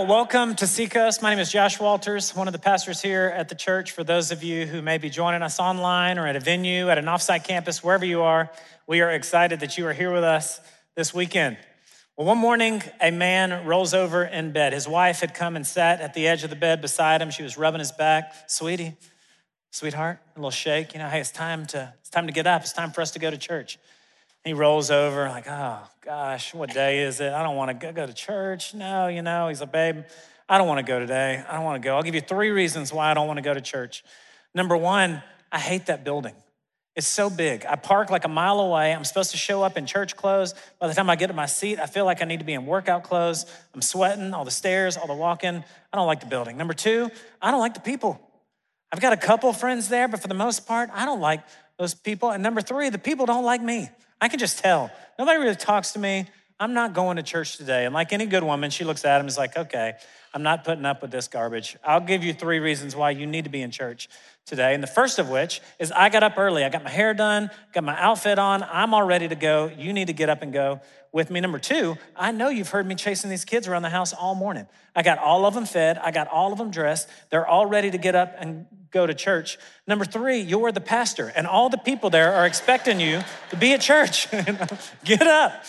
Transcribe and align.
Well, 0.00 0.08
welcome 0.08 0.54
to 0.54 0.66
Seacoast. 0.66 1.20
My 1.20 1.28
name 1.28 1.40
is 1.40 1.52
Josh 1.52 1.78
Walters, 1.78 2.34
one 2.34 2.48
of 2.48 2.52
the 2.52 2.58
pastors 2.58 3.02
here 3.02 3.30
at 3.36 3.50
the 3.50 3.54
church. 3.54 3.90
For 3.92 4.02
those 4.02 4.32
of 4.32 4.42
you 4.42 4.64
who 4.64 4.80
may 4.80 4.96
be 4.96 5.10
joining 5.10 5.42
us 5.42 5.60
online 5.60 6.18
or 6.18 6.26
at 6.26 6.36
a 6.36 6.40
venue, 6.40 6.88
at 6.88 6.96
an 6.96 7.04
offsite 7.04 7.44
campus, 7.44 7.84
wherever 7.84 8.06
you 8.06 8.22
are, 8.22 8.50
we 8.86 9.02
are 9.02 9.10
excited 9.10 9.60
that 9.60 9.76
you 9.76 9.86
are 9.86 9.92
here 9.92 10.10
with 10.10 10.24
us 10.24 10.58
this 10.96 11.12
weekend. 11.12 11.58
Well, 12.16 12.26
one 12.26 12.38
morning, 12.38 12.82
a 12.98 13.10
man 13.10 13.66
rolls 13.66 13.92
over 13.92 14.24
in 14.24 14.52
bed. 14.52 14.72
His 14.72 14.88
wife 14.88 15.20
had 15.20 15.34
come 15.34 15.54
and 15.54 15.66
sat 15.66 16.00
at 16.00 16.14
the 16.14 16.26
edge 16.28 16.44
of 16.44 16.48
the 16.48 16.56
bed 16.56 16.80
beside 16.80 17.20
him. 17.20 17.30
She 17.30 17.42
was 17.42 17.58
rubbing 17.58 17.80
his 17.80 17.92
back. 17.92 18.32
Sweetie, 18.46 18.96
sweetheart, 19.70 20.18
a 20.34 20.38
little 20.38 20.50
shake. 20.50 20.94
You 20.94 21.00
know, 21.00 21.10
hey, 21.10 21.20
it's 21.20 21.30
time 21.30 21.66
to 21.66 21.92
it's 22.00 22.08
time 22.08 22.26
to 22.26 22.32
get 22.32 22.46
up. 22.46 22.62
It's 22.62 22.72
time 22.72 22.90
for 22.90 23.02
us 23.02 23.10
to 23.10 23.18
go 23.18 23.30
to 23.30 23.36
church. 23.36 23.78
He 24.44 24.54
rolls 24.54 24.90
over, 24.90 25.28
like, 25.28 25.46
oh 25.48 25.80
gosh, 26.02 26.54
what 26.54 26.72
day 26.72 27.00
is 27.00 27.20
it? 27.20 27.32
I 27.32 27.42
don't 27.42 27.56
want 27.56 27.78
to 27.78 27.92
go 27.92 28.06
to 28.06 28.12
church. 28.12 28.72
No, 28.74 29.08
you 29.08 29.20
know, 29.20 29.48
he's 29.48 29.60
like, 29.60 29.72
babe, 29.72 30.04
I 30.48 30.56
don't 30.56 30.66
want 30.66 30.78
to 30.78 30.90
go 30.90 30.98
today. 30.98 31.44
I 31.46 31.54
don't 31.54 31.64
want 31.64 31.82
to 31.82 31.86
go. 31.86 31.96
I'll 31.96 32.02
give 32.02 32.14
you 32.14 32.22
three 32.22 32.50
reasons 32.50 32.92
why 32.92 33.10
I 33.10 33.14
don't 33.14 33.26
want 33.26 33.36
to 33.36 33.42
go 33.42 33.52
to 33.52 33.60
church. 33.60 34.02
Number 34.54 34.76
one, 34.76 35.22
I 35.52 35.58
hate 35.58 35.86
that 35.86 36.04
building. 36.04 36.34
It's 36.96 37.06
so 37.06 37.30
big. 37.30 37.64
I 37.66 37.76
park 37.76 38.10
like 38.10 38.24
a 38.24 38.28
mile 38.28 38.60
away. 38.60 38.92
I'm 38.92 39.04
supposed 39.04 39.30
to 39.30 39.36
show 39.36 39.62
up 39.62 39.78
in 39.78 39.86
church 39.86 40.16
clothes. 40.16 40.54
By 40.80 40.88
the 40.88 40.94
time 40.94 41.08
I 41.08 41.16
get 41.16 41.28
to 41.28 41.32
my 41.32 41.46
seat, 41.46 41.78
I 41.78 41.86
feel 41.86 42.04
like 42.04 42.20
I 42.20 42.24
need 42.24 42.40
to 42.40 42.44
be 42.44 42.54
in 42.54 42.66
workout 42.66 43.04
clothes. 43.04 43.46
I'm 43.74 43.82
sweating, 43.82 44.34
all 44.34 44.44
the 44.44 44.50
stairs, 44.50 44.96
all 44.96 45.06
the 45.06 45.14
walking. 45.14 45.62
I 45.92 45.96
don't 45.96 46.06
like 46.06 46.20
the 46.20 46.26
building. 46.26 46.56
Number 46.56 46.74
two, 46.74 47.10
I 47.40 47.50
don't 47.50 47.60
like 47.60 47.74
the 47.74 47.80
people. 47.80 48.20
I've 48.90 49.00
got 49.00 49.12
a 49.12 49.16
couple 49.16 49.52
friends 49.52 49.88
there, 49.88 50.08
but 50.08 50.20
for 50.20 50.28
the 50.28 50.34
most 50.34 50.66
part, 50.66 50.90
I 50.92 51.04
don't 51.04 51.20
like 51.20 51.42
those 51.78 51.94
people. 51.94 52.30
And 52.32 52.42
number 52.42 52.60
three, 52.60 52.88
the 52.88 52.98
people 52.98 53.24
don't 53.24 53.44
like 53.44 53.62
me. 53.62 53.88
I 54.20 54.28
can 54.28 54.38
just 54.38 54.58
tell. 54.58 54.90
Nobody 55.18 55.38
really 55.38 55.56
talks 55.56 55.92
to 55.92 55.98
me. 55.98 56.26
I'm 56.58 56.74
not 56.74 56.92
going 56.92 57.16
to 57.16 57.22
church 57.22 57.56
today. 57.56 57.86
And 57.86 57.94
like 57.94 58.12
any 58.12 58.26
good 58.26 58.42
woman, 58.42 58.70
she 58.70 58.84
looks 58.84 59.04
at 59.04 59.16
him 59.16 59.20
and 59.20 59.28
is 59.28 59.38
like, 59.38 59.56
okay, 59.56 59.94
I'm 60.32 60.42
not 60.42 60.64
putting 60.64 60.84
up 60.84 61.02
with 61.02 61.10
this 61.10 61.26
garbage. 61.26 61.76
I'll 61.84 62.00
give 62.00 62.22
you 62.22 62.32
three 62.32 62.60
reasons 62.60 62.94
why 62.94 63.10
you 63.10 63.26
need 63.26 63.44
to 63.44 63.50
be 63.50 63.62
in 63.62 63.70
church 63.70 64.08
today. 64.46 64.74
And 64.74 64.82
the 64.82 64.88
first 64.88 65.18
of 65.18 65.28
which 65.28 65.60
is 65.78 65.90
I 65.90 66.08
got 66.08 66.22
up 66.22 66.38
early. 66.38 66.64
I 66.64 66.68
got 66.68 66.84
my 66.84 66.90
hair 66.90 67.14
done, 67.14 67.50
got 67.72 67.84
my 67.84 68.00
outfit 68.00 68.38
on. 68.38 68.62
I'm 68.62 68.94
all 68.94 69.02
ready 69.02 69.26
to 69.28 69.34
go. 69.34 69.70
You 69.76 69.92
need 69.92 70.06
to 70.06 70.12
get 70.12 70.28
up 70.28 70.42
and 70.42 70.52
go 70.52 70.80
with 71.12 71.30
me. 71.30 71.40
Number 71.40 71.58
two, 71.58 71.96
I 72.14 72.30
know 72.30 72.48
you've 72.48 72.68
heard 72.68 72.86
me 72.86 72.94
chasing 72.94 73.30
these 73.30 73.44
kids 73.44 73.66
around 73.66 73.82
the 73.82 73.90
house 73.90 74.12
all 74.12 74.34
morning. 74.34 74.66
I 74.94 75.02
got 75.02 75.18
all 75.18 75.46
of 75.46 75.54
them 75.54 75.66
fed, 75.66 75.98
I 75.98 76.10
got 76.10 76.28
all 76.28 76.52
of 76.52 76.58
them 76.58 76.70
dressed. 76.70 77.08
They're 77.30 77.46
all 77.46 77.66
ready 77.66 77.90
to 77.90 77.98
get 77.98 78.14
up 78.14 78.34
and 78.38 78.66
go 78.90 79.06
to 79.06 79.14
church. 79.14 79.58
Number 79.86 80.04
three, 80.04 80.40
you're 80.40 80.72
the 80.72 80.80
pastor, 80.80 81.32
and 81.34 81.46
all 81.46 81.68
the 81.68 81.78
people 81.78 82.10
there 82.10 82.34
are 82.34 82.46
expecting 82.46 83.00
you 83.00 83.22
to 83.50 83.56
be 83.56 83.72
at 83.72 83.80
church. 83.80 84.28
get 85.04 85.22
up. 85.22 85.64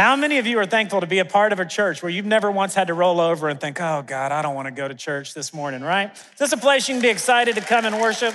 How 0.00 0.16
many 0.16 0.38
of 0.38 0.46
you 0.46 0.58
are 0.58 0.64
thankful 0.64 1.02
to 1.02 1.06
be 1.06 1.18
a 1.18 1.26
part 1.26 1.52
of 1.52 1.60
a 1.60 1.66
church 1.66 2.02
where 2.02 2.08
you've 2.08 2.24
never 2.24 2.50
once 2.50 2.74
had 2.74 2.86
to 2.86 2.94
roll 2.94 3.20
over 3.20 3.50
and 3.50 3.60
think, 3.60 3.78
oh 3.82 4.00
God, 4.00 4.32
I 4.32 4.40
don't 4.40 4.54
want 4.54 4.64
to 4.64 4.72
go 4.72 4.88
to 4.88 4.94
church 4.94 5.34
this 5.34 5.52
morning, 5.52 5.82
right? 5.82 6.10
Is 6.10 6.38
this 6.38 6.52
a 6.52 6.56
place 6.56 6.88
you 6.88 6.94
can 6.94 7.02
be 7.02 7.10
excited 7.10 7.54
to 7.56 7.60
come 7.60 7.84
and 7.84 8.00
worship, 8.00 8.34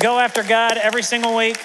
go 0.00 0.18
after 0.18 0.42
God 0.42 0.76
every 0.76 1.04
single 1.04 1.36
week? 1.36 1.56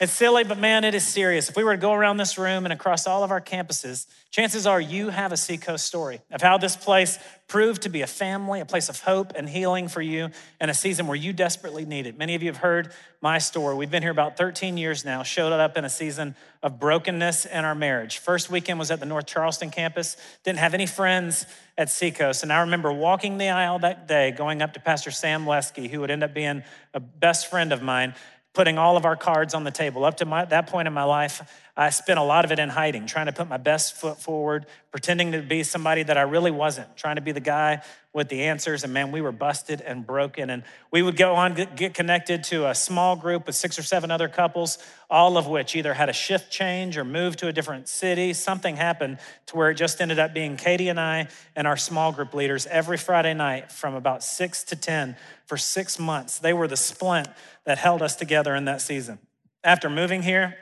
It's 0.00 0.14
silly, 0.14 0.44
but 0.44 0.56
man, 0.56 0.84
it 0.84 0.94
is 0.94 1.06
serious. 1.06 1.50
If 1.50 1.56
we 1.56 1.62
were 1.62 1.74
to 1.74 1.80
go 1.80 1.92
around 1.92 2.16
this 2.16 2.38
room 2.38 2.64
and 2.64 2.72
across 2.72 3.06
all 3.06 3.22
of 3.22 3.30
our 3.30 3.40
campuses, 3.40 4.06
chances 4.30 4.66
are 4.66 4.80
you 4.80 5.10
have 5.10 5.30
a 5.30 5.36
Seacoast 5.36 5.84
story 5.84 6.22
of 6.30 6.40
how 6.40 6.56
this 6.56 6.74
place 6.74 7.18
proved 7.48 7.82
to 7.82 7.90
be 7.90 8.00
a 8.00 8.06
family, 8.06 8.60
a 8.60 8.64
place 8.64 8.88
of 8.88 8.98
hope 9.00 9.34
and 9.36 9.46
healing 9.46 9.88
for 9.88 10.00
you 10.00 10.30
in 10.58 10.70
a 10.70 10.74
season 10.74 11.06
where 11.06 11.16
you 11.16 11.34
desperately 11.34 11.84
need 11.84 12.06
it. 12.06 12.16
Many 12.16 12.34
of 12.34 12.42
you 12.42 12.48
have 12.48 12.56
heard 12.56 12.94
my 13.20 13.36
story. 13.36 13.76
We've 13.76 13.90
been 13.90 14.02
here 14.02 14.10
about 14.10 14.38
13 14.38 14.78
years 14.78 15.04
now, 15.04 15.22
showed 15.22 15.52
up 15.52 15.76
in 15.76 15.84
a 15.84 15.90
season 15.90 16.34
of 16.62 16.80
brokenness 16.80 17.44
in 17.44 17.66
our 17.66 17.74
marriage. 17.74 18.16
First 18.18 18.50
weekend 18.50 18.78
was 18.78 18.90
at 18.90 19.00
the 19.00 19.06
North 19.06 19.26
Charleston 19.26 19.68
campus, 19.68 20.16
didn't 20.44 20.60
have 20.60 20.72
any 20.72 20.86
friends 20.86 21.44
at 21.76 21.90
Seacoast. 21.90 22.42
And 22.42 22.50
I 22.50 22.60
remember 22.60 22.90
walking 22.90 23.36
the 23.36 23.50
aisle 23.50 23.80
that 23.80 24.08
day, 24.08 24.30
going 24.30 24.62
up 24.62 24.72
to 24.72 24.80
Pastor 24.80 25.10
Sam 25.10 25.46
Lesky, 25.46 25.88
who 25.88 26.00
would 26.00 26.10
end 26.10 26.24
up 26.24 26.32
being 26.32 26.62
a 26.94 27.00
best 27.00 27.50
friend 27.50 27.70
of 27.70 27.82
mine, 27.82 28.14
putting 28.52 28.78
all 28.78 28.96
of 28.96 29.04
our 29.04 29.16
cards 29.16 29.54
on 29.54 29.64
the 29.64 29.70
table. 29.70 30.04
Up 30.04 30.16
to 30.18 30.24
my, 30.24 30.44
that 30.46 30.66
point 30.66 30.88
in 30.88 30.94
my 30.94 31.04
life, 31.04 31.42
I 31.76 31.90
spent 31.90 32.18
a 32.18 32.22
lot 32.22 32.44
of 32.44 32.52
it 32.52 32.58
in 32.58 32.68
hiding, 32.68 33.06
trying 33.06 33.26
to 33.26 33.32
put 33.32 33.48
my 33.48 33.56
best 33.56 33.96
foot 33.96 34.20
forward, 34.20 34.66
pretending 34.90 35.32
to 35.32 35.40
be 35.40 35.62
somebody 35.62 36.02
that 36.02 36.18
I 36.18 36.22
really 36.22 36.50
wasn't, 36.50 36.96
trying 36.96 37.16
to 37.16 37.22
be 37.22 37.32
the 37.32 37.40
guy 37.40 37.82
with 38.12 38.28
the 38.28 38.42
answers. 38.42 38.82
And 38.82 38.92
man, 38.92 39.12
we 39.12 39.20
were 39.20 39.32
busted 39.32 39.80
and 39.80 40.04
broken. 40.04 40.50
And 40.50 40.64
we 40.90 41.00
would 41.00 41.16
go 41.16 41.34
on, 41.34 41.54
get 41.54 41.94
connected 41.94 42.42
to 42.44 42.68
a 42.68 42.74
small 42.74 43.14
group 43.14 43.46
with 43.46 43.54
six 43.54 43.78
or 43.78 43.82
seven 43.82 44.10
other 44.10 44.28
couples, 44.28 44.78
all 45.08 45.38
of 45.38 45.46
which 45.46 45.76
either 45.76 45.94
had 45.94 46.08
a 46.08 46.12
shift 46.12 46.50
change 46.50 46.98
or 46.98 47.04
moved 47.04 47.38
to 47.38 47.48
a 47.48 47.52
different 47.52 47.88
city. 47.88 48.32
Something 48.32 48.76
happened 48.76 49.18
to 49.46 49.56
where 49.56 49.70
it 49.70 49.76
just 49.76 50.00
ended 50.00 50.18
up 50.18 50.34
being 50.34 50.56
Katie 50.56 50.88
and 50.88 50.98
I 50.98 51.28
and 51.54 51.66
our 51.66 51.76
small 51.76 52.10
group 52.10 52.34
leaders 52.34 52.66
every 52.66 52.96
Friday 52.96 53.34
night 53.34 53.70
from 53.70 53.94
about 53.94 54.24
six 54.24 54.64
to 54.64 54.76
10 54.76 55.16
for 55.46 55.56
six 55.56 55.98
months. 55.98 56.38
They 56.38 56.52
were 56.52 56.66
the 56.66 56.76
splint 56.76 57.28
that 57.64 57.78
held 57.78 58.02
us 58.02 58.16
together 58.16 58.56
in 58.56 58.64
that 58.64 58.80
season. 58.80 59.20
After 59.62 59.88
moving 59.88 60.22
here, 60.22 60.56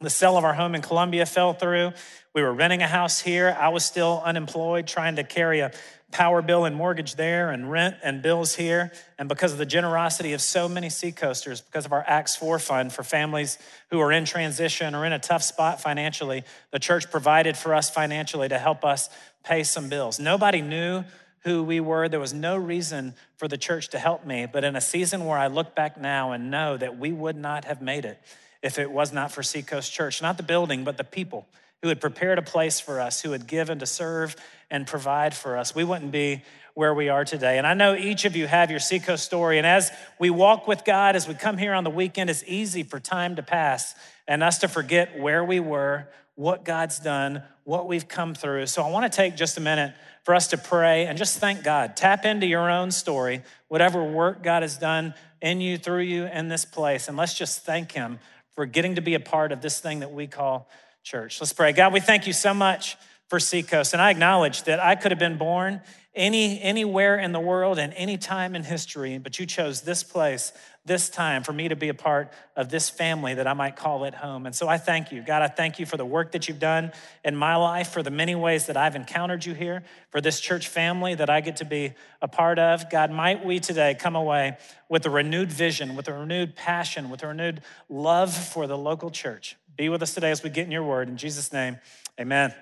the 0.00 0.10
sale 0.10 0.36
of 0.36 0.44
our 0.44 0.54
home 0.54 0.74
in 0.74 0.82
Columbia 0.82 1.26
fell 1.26 1.52
through. 1.52 1.92
We 2.32 2.42
were 2.42 2.52
renting 2.52 2.82
a 2.82 2.86
house 2.86 3.20
here. 3.20 3.56
I 3.58 3.70
was 3.70 3.84
still 3.84 4.22
unemployed, 4.24 4.86
trying 4.86 5.16
to 5.16 5.24
carry 5.24 5.58
a 5.60 5.72
power 6.12 6.40
bill 6.40 6.64
and 6.64 6.74
mortgage 6.74 7.16
there 7.16 7.50
and 7.50 7.70
rent 7.70 7.96
and 8.02 8.22
bills 8.22 8.54
here. 8.54 8.92
And 9.18 9.28
because 9.28 9.52
of 9.52 9.58
the 9.58 9.66
generosity 9.66 10.32
of 10.32 10.40
so 10.40 10.68
many 10.68 10.88
Seacoasters, 10.88 11.60
because 11.60 11.84
of 11.84 11.92
our 11.92 12.04
Acts 12.06 12.36
4 12.36 12.60
fund 12.60 12.92
for 12.92 13.02
families 13.02 13.58
who 13.90 14.00
are 14.00 14.12
in 14.12 14.24
transition 14.24 14.94
or 14.94 15.04
in 15.04 15.12
a 15.12 15.18
tough 15.18 15.42
spot 15.42 15.80
financially, 15.80 16.44
the 16.70 16.78
church 16.78 17.10
provided 17.10 17.56
for 17.56 17.74
us 17.74 17.90
financially 17.90 18.48
to 18.48 18.58
help 18.58 18.84
us 18.84 19.10
pay 19.42 19.64
some 19.64 19.88
bills. 19.88 20.20
Nobody 20.20 20.62
knew 20.62 21.04
who 21.40 21.62
we 21.62 21.80
were. 21.80 22.08
There 22.08 22.20
was 22.20 22.34
no 22.34 22.56
reason 22.56 23.14
for 23.36 23.48
the 23.48 23.58
church 23.58 23.88
to 23.90 23.98
help 23.98 24.24
me. 24.24 24.46
But 24.50 24.64
in 24.64 24.76
a 24.76 24.80
season 24.80 25.24
where 25.24 25.38
I 25.38 25.48
look 25.48 25.74
back 25.74 26.00
now 26.00 26.32
and 26.32 26.50
know 26.50 26.76
that 26.76 26.98
we 26.98 27.12
would 27.12 27.36
not 27.36 27.64
have 27.64 27.82
made 27.82 28.04
it 28.04 28.20
if 28.62 28.78
it 28.78 28.90
was 28.90 29.12
not 29.12 29.32
for 29.32 29.42
Seacoast 29.42 29.92
Church, 29.92 30.20
not 30.20 30.36
the 30.36 30.42
building, 30.42 30.84
but 30.84 30.96
the 30.96 31.04
people 31.04 31.46
who 31.82 31.88
had 31.88 32.00
prepared 32.00 32.38
a 32.38 32.42
place 32.42 32.80
for 32.80 33.00
us, 33.00 33.20
who 33.22 33.32
had 33.32 33.46
given 33.46 33.78
to 33.78 33.86
serve 33.86 34.34
and 34.70 34.86
provide 34.86 35.34
for 35.34 35.56
us, 35.56 35.74
we 35.74 35.84
wouldn't 35.84 36.10
be 36.10 36.42
where 36.74 36.94
we 36.94 37.08
are 37.08 37.24
today. 37.24 37.58
And 37.58 37.66
I 37.66 37.74
know 37.74 37.96
each 37.96 38.24
of 38.24 38.36
you 38.36 38.46
have 38.46 38.70
your 38.70 38.80
Seacoast 38.80 39.24
story. 39.24 39.58
And 39.58 39.66
as 39.66 39.90
we 40.18 40.30
walk 40.30 40.68
with 40.68 40.84
God, 40.84 41.16
as 41.16 41.26
we 41.26 41.34
come 41.34 41.56
here 41.58 41.74
on 41.74 41.84
the 41.84 41.90
weekend, 41.90 42.30
it's 42.30 42.44
easy 42.46 42.82
for 42.82 43.00
time 43.00 43.36
to 43.36 43.42
pass 43.42 43.94
and 44.26 44.42
us 44.42 44.58
to 44.58 44.68
forget 44.68 45.18
where 45.18 45.44
we 45.44 45.60
were, 45.60 46.08
what 46.34 46.64
God's 46.64 46.98
done, 47.00 47.42
what 47.64 47.88
we've 47.88 48.06
come 48.06 48.34
through. 48.34 48.66
So 48.66 48.82
I 48.82 48.90
want 48.90 49.10
to 49.10 49.16
take 49.16 49.36
just 49.36 49.56
a 49.56 49.60
minute 49.60 49.92
for 50.24 50.34
us 50.34 50.48
to 50.48 50.58
pray 50.58 51.06
and 51.06 51.18
just 51.18 51.38
thank 51.38 51.64
God. 51.64 51.96
Tap 51.96 52.24
into 52.24 52.46
your 52.46 52.70
own 52.70 52.90
story, 52.90 53.42
whatever 53.68 54.04
work 54.04 54.42
God 54.42 54.62
has 54.62 54.78
done 54.78 55.14
in 55.40 55.60
you, 55.60 55.78
through 55.78 56.02
you, 56.02 56.26
in 56.26 56.48
this 56.48 56.64
place. 56.64 57.08
And 57.08 57.16
let's 57.16 57.34
just 57.34 57.64
thank 57.64 57.92
Him 57.92 58.18
for 58.58 58.66
getting 58.66 58.96
to 58.96 59.00
be 59.00 59.14
a 59.14 59.20
part 59.20 59.52
of 59.52 59.60
this 59.60 59.78
thing 59.78 60.00
that 60.00 60.10
we 60.10 60.26
call 60.26 60.68
church. 61.04 61.40
Let's 61.40 61.52
pray. 61.52 61.70
God, 61.70 61.92
we 61.92 62.00
thank 62.00 62.26
you 62.26 62.32
so 62.32 62.52
much 62.52 62.96
for 63.28 63.38
Seacoast. 63.38 63.92
And 63.92 64.02
I 64.02 64.10
acknowledge 64.10 64.64
that 64.64 64.80
I 64.80 64.96
could 64.96 65.12
have 65.12 65.18
been 65.20 65.38
born 65.38 65.80
any, 66.12 66.60
anywhere 66.60 67.16
in 67.20 67.30
the 67.30 67.38
world 67.38 67.78
and 67.78 67.94
any 67.94 68.18
time 68.18 68.56
in 68.56 68.64
history, 68.64 69.16
but 69.18 69.38
you 69.38 69.46
chose 69.46 69.82
this 69.82 70.02
place 70.02 70.52
this 70.88 71.08
time 71.08 71.44
for 71.44 71.52
me 71.52 71.68
to 71.68 71.76
be 71.76 71.88
a 71.88 71.94
part 71.94 72.32
of 72.56 72.70
this 72.70 72.90
family 72.90 73.34
that 73.34 73.46
I 73.46 73.52
might 73.52 73.76
call 73.76 74.02
it 74.04 74.14
home. 74.14 74.46
And 74.46 74.54
so 74.54 74.66
I 74.66 74.78
thank 74.78 75.12
you. 75.12 75.22
God, 75.22 75.42
I 75.42 75.46
thank 75.46 75.78
you 75.78 75.86
for 75.86 75.96
the 75.96 76.04
work 76.04 76.32
that 76.32 76.48
you've 76.48 76.58
done 76.58 76.90
in 77.24 77.36
my 77.36 77.54
life, 77.54 77.90
for 77.90 78.02
the 78.02 78.10
many 78.10 78.34
ways 78.34 78.66
that 78.66 78.76
I've 78.76 78.96
encountered 78.96 79.44
you 79.44 79.54
here, 79.54 79.84
for 80.10 80.20
this 80.20 80.40
church 80.40 80.66
family 80.66 81.14
that 81.14 81.30
I 81.30 81.40
get 81.40 81.58
to 81.58 81.64
be 81.64 81.92
a 82.20 82.26
part 82.26 82.58
of. 82.58 82.90
God, 82.90 83.12
might 83.12 83.44
we 83.44 83.60
today 83.60 83.94
come 83.94 84.16
away 84.16 84.56
with 84.88 85.06
a 85.06 85.10
renewed 85.10 85.52
vision, 85.52 85.94
with 85.94 86.08
a 86.08 86.12
renewed 86.12 86.56
passion, 86.56 87.10
with 87.10 87.22
a 87.22 87.28
renewed 87.28 87.60
love 87.88 88.34
for 88.34 88.66
the 88.66 88.76
local 88.76 89.10
church. 89.10 89.56
Be 89.76 89.88
with 89.88 90.02
us 90.02 90.14
today 90.14 90.32
as 90.32 90.42
we 90.42 90.50
get 90.50 90.64
in 90.64 90.72
your 90.72 90.82
word. 90.82 91.08
In 91.08 91.16
Jesus' 91.16 91.52
name, 91.52 91.78
amen. 92.18 92.52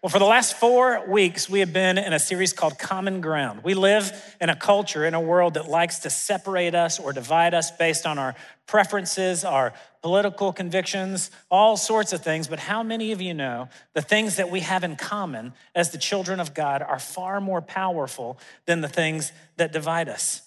Well, 0.00 0.10
for 0.10 0.20
the 0.20 0.26
last 0.26 0.54
four 0.54 1.04
weeks, 1.08 1.50
we 1.50 1.58
have 1.58 1.72
been 1.72 1.98
in 1.98 2.12
a 2.12 2.20
series 2.20 2.52
called 2.52 2.78
Common 2.78 3.20
Ground. 3.20 3.64
We 3.64 3.74
live 3.74 4.12
in 4.40 4.48
a 4.48 4.54
culture, 4.54 5.04
in 5.04 5.12
a 5.12 5.20
world 5.20 5.54
that 5.54 5.68
likes 5.68 5.98
to 6.00 6.10
separate 6.10 6.76
us 6.76 7.00
or 7.00 7.12
divide 7.12 7.52
us 7.52 7.72
based 7.72 8.06
on 8.06 8.16
our 8.16 8.36
preferences, 8.66 9.44
our 9.44 9.72
political 10.00 10.52
convictions, 10.52 11.32
all 11.50 11.76
sorts 11.76 12.12
of 12.12 12.22
things. 12.22 12.46
But 12.46 12.60
how 12.60 12.84
many 12.84 13.10
of 13.10 13.20
you 13.20 13.34
know 13.34 13.70
the 13.94 14.00
things 14.00 14.36
that 14.36 14.52
we 14.52 14.60
have 14.60 14.84
in 14.84 14.94
common 14.94 15.52
as 15.74 15.90
the 15.90 15.98
children 15.98 16.38
of 16.38 16.54
God 16.54 16.80
are 16.80 17.00
far 17.00 17.40
more 17.40 17.60
powerful 17.60 18.38
than 18.66 18.82
the 18.82 18.88
things 18.88 19.32
that 19.56 19.72
divide 19.72 20.08
us? 20.08 20.42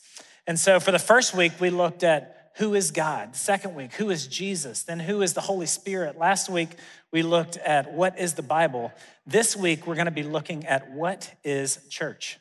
And 0.47 0.57
so 0.57 0.79
for 0.79 0.93
the 0.93 0.99
first 0.99 1.35
week, 1.35 1.59
we 1.59 1.71
looked 1.71 2.03
at 2.05 2.40
who 2.57 2.73
is 2.73 2.91
God? 2.91 3.35
Second 3.35 3.75
week, 3.75 3.93
who 3.93 4.09
is 4.09 4.27
Jesus? 4.27 4.83
Then 4.83 4.99
who 4.99 5.21
is 5.21 5.33
the 5.33 5.41
Holy 5.41 5.65
Spirit? 5.65 6.17
Last 6.17 6.49
week, 6.49 6.69
we 7.11 7.23
looked 7.23 7.57
at 7.57 7.93
what 7.93 8.19
is 8.19 8.33
the 8.33 8.41
Bible. 8.41 8.91
This 9.25 9.55
week, 9.55 9.87
we're 9.87 9.95
going 9.95 10.05
to 10.05 10.11
be 10.11 10.23
looking 10.23 10.65
at 10.65 10.91
what 10.91 11.33
is 11.43 11.79
church. 11.89 12.39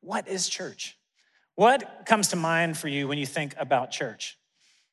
What 0.00 0.26
is 0.28 0.48
church? 0.48 0.96
What 1.54 2.06
comes 2.06 2.28
to 2.28 2.36
mind 2.36 2.76
for 2.76 2.88
you 2.88 3.06
when 3.06 3.18
you 3.18 3.26
think 3.26 3.54
about 3.58 3.90
church? 3.90 4.36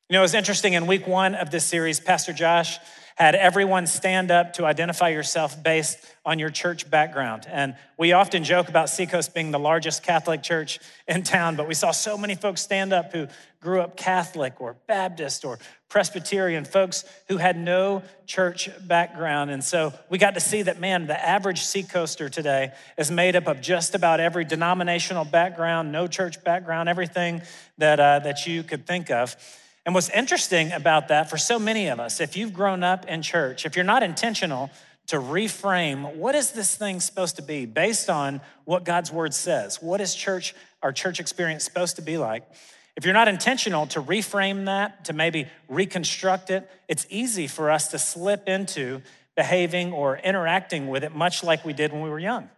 You 0.08 0.14
know, 0.14 0.20
it 0.20 0.22
was 0.22 0.34
interesting 0.34 0.74
in 0.74 0.86
week 0.86 1.06
one 1.06 1.34
of 1.34 1.50
this 1.50 1.64
series, 1.64 2.00
Pastor 2.00 2.32
Josh 2.32 2.78
had 3.20 3.34
everyone 3.34 3.86
stand 3.86 4.30
up 4.30 4.54
to 4.54 4.64
identify 4.64 5.10
yourself 5.10 5.62
based 5.62 5.98
on 6.24 6.38
your 6.38 6.48
church 6.48 6.90
background. 6.90 7.46
And 7.50 7.76
we 7.98 8.12
often 8.12 8.44
joke 8.44 8.70
about 8.70 8.88
Seacoast 8.88 9.34
being 9.34 9.50
the 9.50 9.58
largest 9.58 10.02
Catholic 10.02 10.42
church 10.42 10.80
in 11.06 11.22
town, 11.22 11.54
but 11.54 11.68
we 11.68 11.74
saw 11.74 11.90
so 11.90 12.16
many 12.16 12.34
folks 12.34 12.62
stand 12.62 12.94
up 12.94 13.12
who 13.12 13.28
grew 13.60 13.82
up 13.82 13.94
Catholic 13.94 14.58
or 14.58 14.74
Baptist 14.86 15.44
or 15.44 15.58
Presbyterian, 15.90 16.64
folks 16.64 17.04
who 17.28 17.36
had 17.36 17.58
no 17.58 18.02
church 18.24 18.70
background. 18.86 19.50
And 19.50 19.62
so 19.62 19.92
we 20.08 20.16
got 20.16 20.32
to 20.32 20.40
see 20.40 20.62
that, 20.62 20.80
man, 20.80 21.06
the 21.06 21.28
average 21.28 21.60
Seacoaster 21.60 22.30
today 22.30 22.72
is 22.96 23.10
made 23.10 23.36
up 23.36 23.46
of 23.48 23.60
just 23.60 23.94
about 23.94 24.20
every 24.20 24.46
denominational 24.46 25.26
background, 25.26 25.92
no 25.92 26.06
church 26.06 26.42
background, 26.42 26.88
everything 26.88 27.42
that, 27.76 28.00
uh, 28.00 28.20
that 28.20 28.46
you 28.46 28.62
could 28.62 28.86
think 28.86 29.10
of. 29.10 29.36
And 29.86 29.94
what's 29.94 30.10
interesting 30.10 30.72
about 30.72 31.08
that 31.08 31.30
for 31.30 31.38
so 31.38 31.58
many 31.58 31.88
of 31.88 32.00
us, 32.00 32.20
if 32.20 32.36
you've 32.36 32.52
grown 32.52 32.82
up 32.82 33.06
in 33.06 33.22
church, 33.22 33.64
if 33.64 33.76
you're 33.76 33.84
not 33.84 34.02
intentional 34.02 34.70
to 35.06 35.16
reframe 35.16 36.14
what 36.14 36.34
is 36.34 36.52
this 36.52 36.76
thing 36.76 37.00
supposed 37.00 37.36
to 37.36 37.42
be 37.42 37.66
based 37.66 38.10
on 38.10 38.40
what 38.64 38.84
God's 38.84 39.10
word 39.10 39.34
says, 39.34 39.82
what 39.82 40.00
is 40.00 40.14
church, 40.14 40.54
our 40.82 40.92
church 40.92 41.18
experience 41.18 41.64
supposed 41.64 41.96
to 41.96 42.02
be 42.02 42.18
like? 42.18 42.44
If 42.96 43.04
you're 43.04 43.14
not 43.14 43.28
intentional 43.28 43.86
to 43.88 44.02
reframe 44.02 44.66
that, 44.66 45.06
to 45.06 45.12
maybe 45.12 45.46
reconstruct 45.68 46.50
it, 46.50 46.70
it's 46.86 47.06
easy 47.08 47.46
for 47.46 47.70
us 47.70 47.88
to 47.88 47.98
slip 47.98 48.48
into 48.48 49.00
behaving 49.36 49.92
or 49.92 50.18
interacting 50.18 50.88
with 50.88 51.02
it 51.02 51.14
much 51.14 51.42
like 51.42 51.64
we 51.64 51.72
did 51.72 51.92
when 51.92 52.02
we 52.02 52.10
were 52.10 52.18
young. 52.18 52.50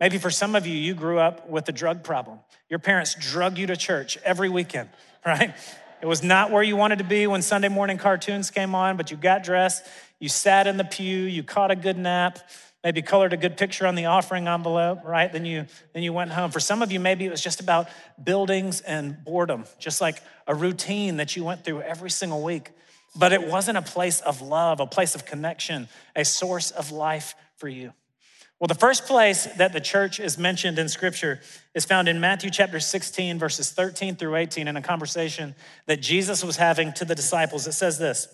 Maybe 0.00 0.18
for 0.18 0.30
some 0.30 0.54
of 0.56 0.66
you, 0.66 0.76
you 0.76 0.94
grew 0.94 1.18
up 1.18 1.48
with 1.48 1.68
a 1.68 1.72
drug 1.72 2.02
problem. 2.02 2.38
Your 2.68 2.78
parents 2.78 3.14
drug 3.14 3.58
you 3.58 3.66
to 3.66 3.76
church 3.76 4.18
every 4.24 4.48
weekend, 4.48 4.88
right? 5.26 5.54
It 6.00 6.06
was 6.06 6.22
not 6.22 6.50
where 6.50 6.62
you 6.62 6.76
wanted 6.76 6.98
to 6.98 7.04
be 7.04 7.26
when 7.26 7.42
Sunday 7.42 7.68
morning 7.68 7.98
cartoons 7.98 8.50
came 8.50 8.74
on, 8.74 8.96
but 8.96 9.10
you 9.10 9.16
got 9.16 9.42
dressed, 9.42 9.86
you 10.18 10.28
sat 10.28 10.66
in 10.66 10.76
the 10.76 10.84
pew, 10.84 11.22
you 11.22 11.42
caught 11.42 11.70
a 11.70 11.76
good 11.76 11.98
nap, 11.98 12.38
maybe 12.84 13.02
colored 13.02 13.32
a 13.32 13.36
good 13.36 13.56
picture 13.56 13.86
on 13.86 13.94
the 13.94 14.06
offering 14.06 14.46
envelope, 14.46 15.00
right? 15.04 15.32
Then 15.32 15.44
you 15.44 15.66
then 15.92 16.02
you 16.02 16.12
went 16.12 16.30
home. 16.30 16.50
For 16.50 16.60
some 16.60 16.82
of 16.82 16.92
you 16.92 17.00
maybe 17.00 17.24
it 17.26 17.30
was 17.30 17.42
just 17.42 17.60
about 17.60 17.88
buildings 18.22 18.80
and 18.80 19.24
boredom, 19.24 19.64
just 19.78 20.00
like 20.00 20.22
a 20.46 20.54
routine 20.54 21.16
that 21.16 21.36
you 21.36 21.44
went 21.44 21.64
through 21.64 21.82
every 21.82 22.10
single 22.10 22.42
week. 22.42 22.70
But 23.16 23.32
it 23.32 23.48
wasn't 23.48 23.78
a 23.78 23.82
place 23.82 24.20
of 24.20 24.42
love, 24.42 24.80
a 24.80 24.86
place 24.86 25.14
of 25.14 25.24
connection, 25.24 25.88
a 26.14 26.24
source 26.24 26.70
of 26.70 26.92
life 26.92 27.34
for 27.56 27.68
you. 27.68 27.92
Well, 28.58 28.68
the 28.68 28.74
first 28.74 29.04
place 29.04 29.44
that 29.58 29.74
the 29.74 29.80
church 29.80 30.18
is 30.18 30.38
mentioned 30.38 30.78
in 30.78 30.88
scripture 30.88 31.40
is 31.74 31.84
found 31.84 32.08
in 32.08 32.20
Matthew 32.20 32.48
chapter 32.48 32.80
16, 32.80 33.38
verses 33.38 33.70
13 33.70 34.16
through 34.16 34.34
18, 34.34 34.66
in 34.66 34.76
a 34.76 34.82
conversation 34.82 35.54
that 35.86 36.00
Jesus 36.00 36.42
was 36.42 36.56
having 36.56 36.92
to 36.94 37.04
the 37.04 37.14
disciples. 37.14 37.66
It 37.66 37.72
says 37.72 37.98
this 37.98 38.28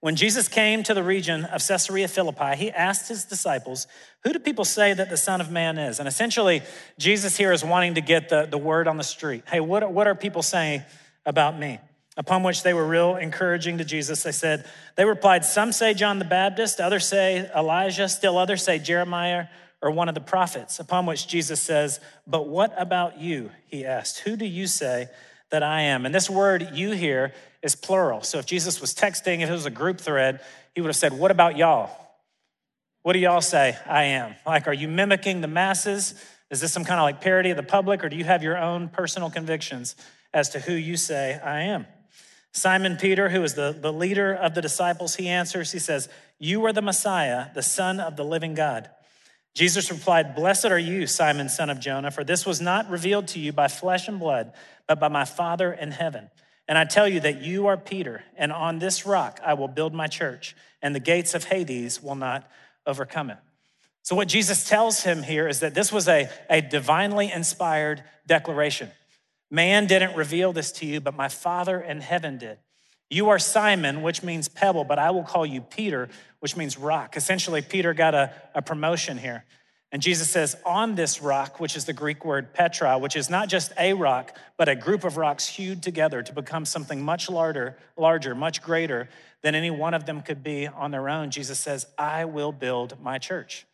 When 0.00 0.16
Jesus 0.16 0.48
came 0.48 0.82
to 0.84 0.94
the 0.94 1.02
region 1.02 1.44
of 1.44 1.66
Caesarea 1.66 2.08
Philippi, 2.08 2.56
he 2.56 2.70
asked 2.70 3.10
his 3.10 3.26
disciples, 3.26 3.86
Who 4.22 4.32
do 4.32 4.38
people 4.38 4.64
say 4.64 4.94
that 4.94 5.10
the 5.10 5.18
Son 5.18 5.42
of 5.42 5.50
Man 5.50 5.76
is? 5.76 5.98
And 5.98 6.08
essentially, 6.08 6.62
Jesus 6.98 7.36
here 7.36 7.52
is 7.52 7.62
wanting 7.62 7.96
to 7.96 8.00
get 8.00 8.30
the, 8.30 8.46
the 8.46 8.56
word 8.56 8.88
on 8.88 8.96
the 8.96 9.04
street. 9.04 9.44
Hey, 9.46 9.60
what, 9.60 9.92
what 9.92 10.06
are 10.06 10.14
people 10.14 10.40
saying 10.40 10.82
about 11.26 11.58
me? 11.58 11.78
Upon 12.16 12.44
which 12.44 12.62
they 12.62 12.74
were 12.74 12.86
real 12.86 13.16
encouraging 13.16 13.78
to 13.78 13.84
Jesus. 13.84 14.22
They 14.22 14.32
said, 14.32 14.66
They 14.96 15.04
replied, 15.04 15.44
Some 15.44 15.72
say 15.72 15.94
John 15.94 16.18
the 16.18 16.24
Baptist, 16.24 16.80
others 16.80 17.06
say 17.06 17.50
Elijah, 17.56 18.08
still 18.08 18.38
others 18.38 18.62
say 18.62 18.78
Jeremiah 18.78 19.46
or 19.82 19.90
one 19.90 20.08
of 20.08 20.14
the 20.14 20.20
prophets. 20.20 20.78
Upon 20.78 21.06
which 21.06 21.26
Jesus 21.26 21.60
says, 21.60 22.00
But 22.26 22.48
what 22.48 22.72
about 22.76 23.18
you? 23.18 23.50
He 23.66 23.84
asked, 23.84 24.20
Who 24.20 24.36
do 24.36 24.46
you 24.46 24.66
say 24.66 25.08
that 25.50 25.62
I 25.62 25.82
am? 25.82 26.06
And 26.06 26.14
this 26.14 26.30
word 26.30 26.70
you 26.72 26.92
here 26.92 27.34
is 27.62 27.74
plural. 27.74 28.22
So 28.22 28.38
if 28.38 28.46
Jesus 28.46 28.80
was 28.80 28.94
texting, 28.94 29.40
if 29.40 29.48
it 29.48 29.52
was 29.52 29.66
a 29.66 29.70
group 29.70 30.00
thread, 30.00 30.40
he 30.74 30.80
would 30.80 30.88
have 30.88 30.96
said, 30.96 31.12
What 31.12 31.32
about 31.32 31.56
y'all? 31.56 31.90
What 33.02 33.12
do 33.12 33.18
y'all 33.18 33.42
say 33.42 33.76
I 33.86 34.04
am? 34.04 34.34
Like, 34.46 34.66
are 34.66 34.72
you 34.72 34.88
mimicking 34.88 35.42
the 35.42 35.48
masses? 35.48 36.14
Is 36.50 36.60
this 36.60 36.72
some 36.72 36.84
kind 36.84 37.00
of 37.00 37.02
like 37.02 37.20
parody 37.20 37.50
of 37.50 37.56
the 37.56 37.62
public, 37.62 38.04
or 38.04 38.08
do 38.08 38.16
you 38.16 38.24
have 38.24 38.42
your 38.42 38.56
own 38.56 38.88
personal 38.88 39.30
convictions 39.30 39.96
as 40.32 40.50
to 40.50 40.60
who 40.60 40.72
you 40.72 40.96
say 40.96 41.38
I 41.42 41.62
am? 41.62 41.86
Simon 42.54 42.96
Peter, 42.96 43.28
who 43.28 43.42
is 43.42 43.54
the, 43.54 43.76
the 43.78 43.92
leader 43.92 44.32
of 44.32 44.54
the 44.54 44.62
disciples, 44.62 45.16
he 45.16 45.28
answers, 45.28 45.72
he 45.72 45.80
says, 45.80 46.08
You 46.38 46.64
are 46.66 46.72
the 46.72 46.80
Messiah, 46.80 47.48
the 47.52 47.62
Son 47.62 47.98
of 47.98 48.16
the 48.16 48.24
living 48.24 48.54
God. 48.54 48.88
Jesus 49.54 49.90
replied, 49.90 50.36
Blessed 50.36 50.66
are 50.66 50.78
you, 50.78 51.08
Simon, 51.08 51.48
son 51.48 51.68
of 51.68 51.80
Jonah, 51.80 52.12
for 52.12 52.22
this 52.22 52.46
was 52.46 52.60
not 52.60 52.88
revealed 52.88 53.26
to 53.28 53.40
you 53.40 53.52
by 53.52 53.66
flesh 53.66 54.06
and 54.06 54.20
blood, 54.20 54.52
but 54.86 55.00
by 55.00 55.08
my 55.08 55.24
Father 55.24 55.72
in 55.72 55.90
heaven. 55.90 56.30
And 56.68 56.78
I 56.78 56.84
tell 56.84 57.08
you 57.08 57.20
that 57.20 57.42
you 57.42 57.66
are 57.66 57.76
Peter, 57.76 58.22
and 58.36 58.52
on 58.52 58.78
this 58.78 59.04
rock 59.04 59.40
I 59.44 59.54
will 59.54 59.68
build 59.68 59.92
my 59.92 60.06
church, 60.06 60.56
and 60.80 60.94
the 60.94 61.00
gates 61.00 61.34
of 61.34 61.44
Hades 61.44 62.00
will 62.00 62.14
not 62.14 62.48
overcome 62.86 63.30
it. 63.30 63.38
So, 64.02 64.14
what 64.14 64.28
Jesus 64.28 64.68
tells 64.68 65.02
him 65.02 65.22
here 65.24 65.48
is 65.48 65.60
that 65.60 65.74
this 65.74 65.90
was 65.90 66.08
a, 66.08 66.28
a 66.48 66.60
divinely 66.60 67.32
inspired 67.32 68.04
declaration. 68.26 68.90
Man 69.50 69.86
didn't 69.86 70.16
reveal 70.16 70.52
this 70.52 70.72
to 70.72 70.86
you, 70.86 71.00
but 71.00 71.14
my 71.14 71.28
Father 71.28 71.80
in 71.80 72.00
heaven 72.00 72.38
did. 72.38 72.58
You 73.10 73.28
are 73.28 73.38
Simon, 73.38 74.02
which 74.02 74.22
means 74.22 74.48
pebble, 74.48 74.84
but 74.84 74.98
I 74.98 75.10
will 75.10 75.22
call 75.22 75.46
you 75.46 75.60
Peter, 75.60 76.08
which 76.40 76.56
means 76.56 76.78
rock. 76.78 77.16
Essentially, 77.16 77.62
Peter 77.62 77.94
got 77.94 78.14
a, 78.14 78.32
a 78.54 78.62
promotion 78.62 79.18
here. 79.18 79.44
And 79.92 80.02
Jesus 80.02 80.28
says, 80.28 80.56
on 80.66 80.96
this 80.96 81.22
rock, 81.22 81.60
which 81.60 81.76
is 81.76 81.84
the 81.84 81.92
Greek 81.92 82.24
word 82.24 82.52
Petra, 82.52 82.98
which 82.98 83.14
is 83.14 83.30
not 83.30 83.48
just 83.48 83.72
a 83.78 83.92
rock, 83.92 84.36
but 84.56 84.68
a 84.68 84.74
group 84.74 85.04
of 85.04 85.16
rocks 85.16 85.46
hewed 85.46 85.84
together 85.84 86.22
to 86.22 86.32
become 86.32 86.64
something 86.64 87.00
much 87.00 87.30
larger, 87.30 87.76
larger, 87.96 88.34
much 88.34 88.60
greater 88.60 89.08
than 89.42 89.54
any 89.54 89.70
one 89.70 89.94
of 89.94 90.06
them 90.06 90.20
could 90.20 90.42
be 90.42 90.66
on 90.66 90.90
their 90.90 91.08
own. 91.08 91.30
Jesus 91.30 91.60
says, 91.60 91.86
I 91.96 92.24
will 92.24 92.50
build 92.50 93.00
my 93.00 93.18
church 93.18 93.66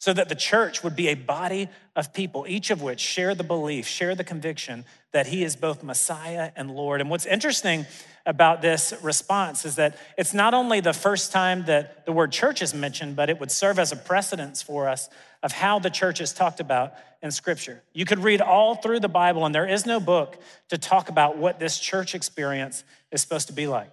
so 0.00 0.14
that 0.14 0.30
the 0.30 0.34
church 0.34 0.82
would 0.82 0.96
be 0.96 1.08
a 1.08 1.14
body 1.14 1.68
of 1.94 2.14
people, 2.14 2.46
each 2.48 2.70
of 2.70 2.80
which 2.80 3.00
share 3.00 3.34
the 3.34 3.44
belief, 3.44 3.86
share 3.86 4.14
the 4.14 4.24
conviction 4.24 4.86
that 5.12 5.26
he 5.26 5.44
is 5.44 5.56
both 5.56 5.82
Messiah 5.82 6.50
and 6.56 6.70
Lord. 6.70 7.02
And 7.02 7.10
what's 7.10 7.26
interesting 7.26 7.84
about 8.24 8.62
this 8.62 8.94
response 9.02 9.66
is 9.66 9.76
that 9.76 9.98
it's 10.16 10.32
not 10.32 10.54
only 10.54 10.80
the 10.80 10.94
first 10.94 11.32
time 11.32 11.66
that 11.66 12.06
the 12.06 12.12
word 12.12 12.32
church 12.32 12.62
is 12.62 12.72
mentioned, 12.72 13.14
but 13.14 13.28
it 13.28 13.38
would 13.38 13.50
serve 13.50 13.78
as 13.78 13.92
a 13.92 13.96
precedence 13.96 14.62
for 14.62 14.88
us 14.88 15.10
of 15.42 15.52
how 15.52 15.78
the 15.78 15.90
church 15.90 16.22
is 16.22 16.32
talked 16.32 16.60
about 16.60 16.94
in 17.22 17.30
Scripture. 17.30 17.82
You 17.92 18.06
could 18.06 18.20
read 18.20 18.40
all 18.40 18.76
through 18.76 19.00
the 19.00 19.08
Bible, 19.08 19.44
and 19.44 19.54
there 19.54 19.68
is 19.68 19.84
no 19.84 20.00
book 20.00 20.40
to 20.70 20.78
talk 20.78 21.10
about 21.10 21.36
what 21.36 21.58
this 21.58 21.78
church 21.78 22.14
experience 22.14 22.84
is 23.12 23.20
supposed 23.20 23.48
to 23.48 23.52
be 23.52 23.66
like. 23.66 23.90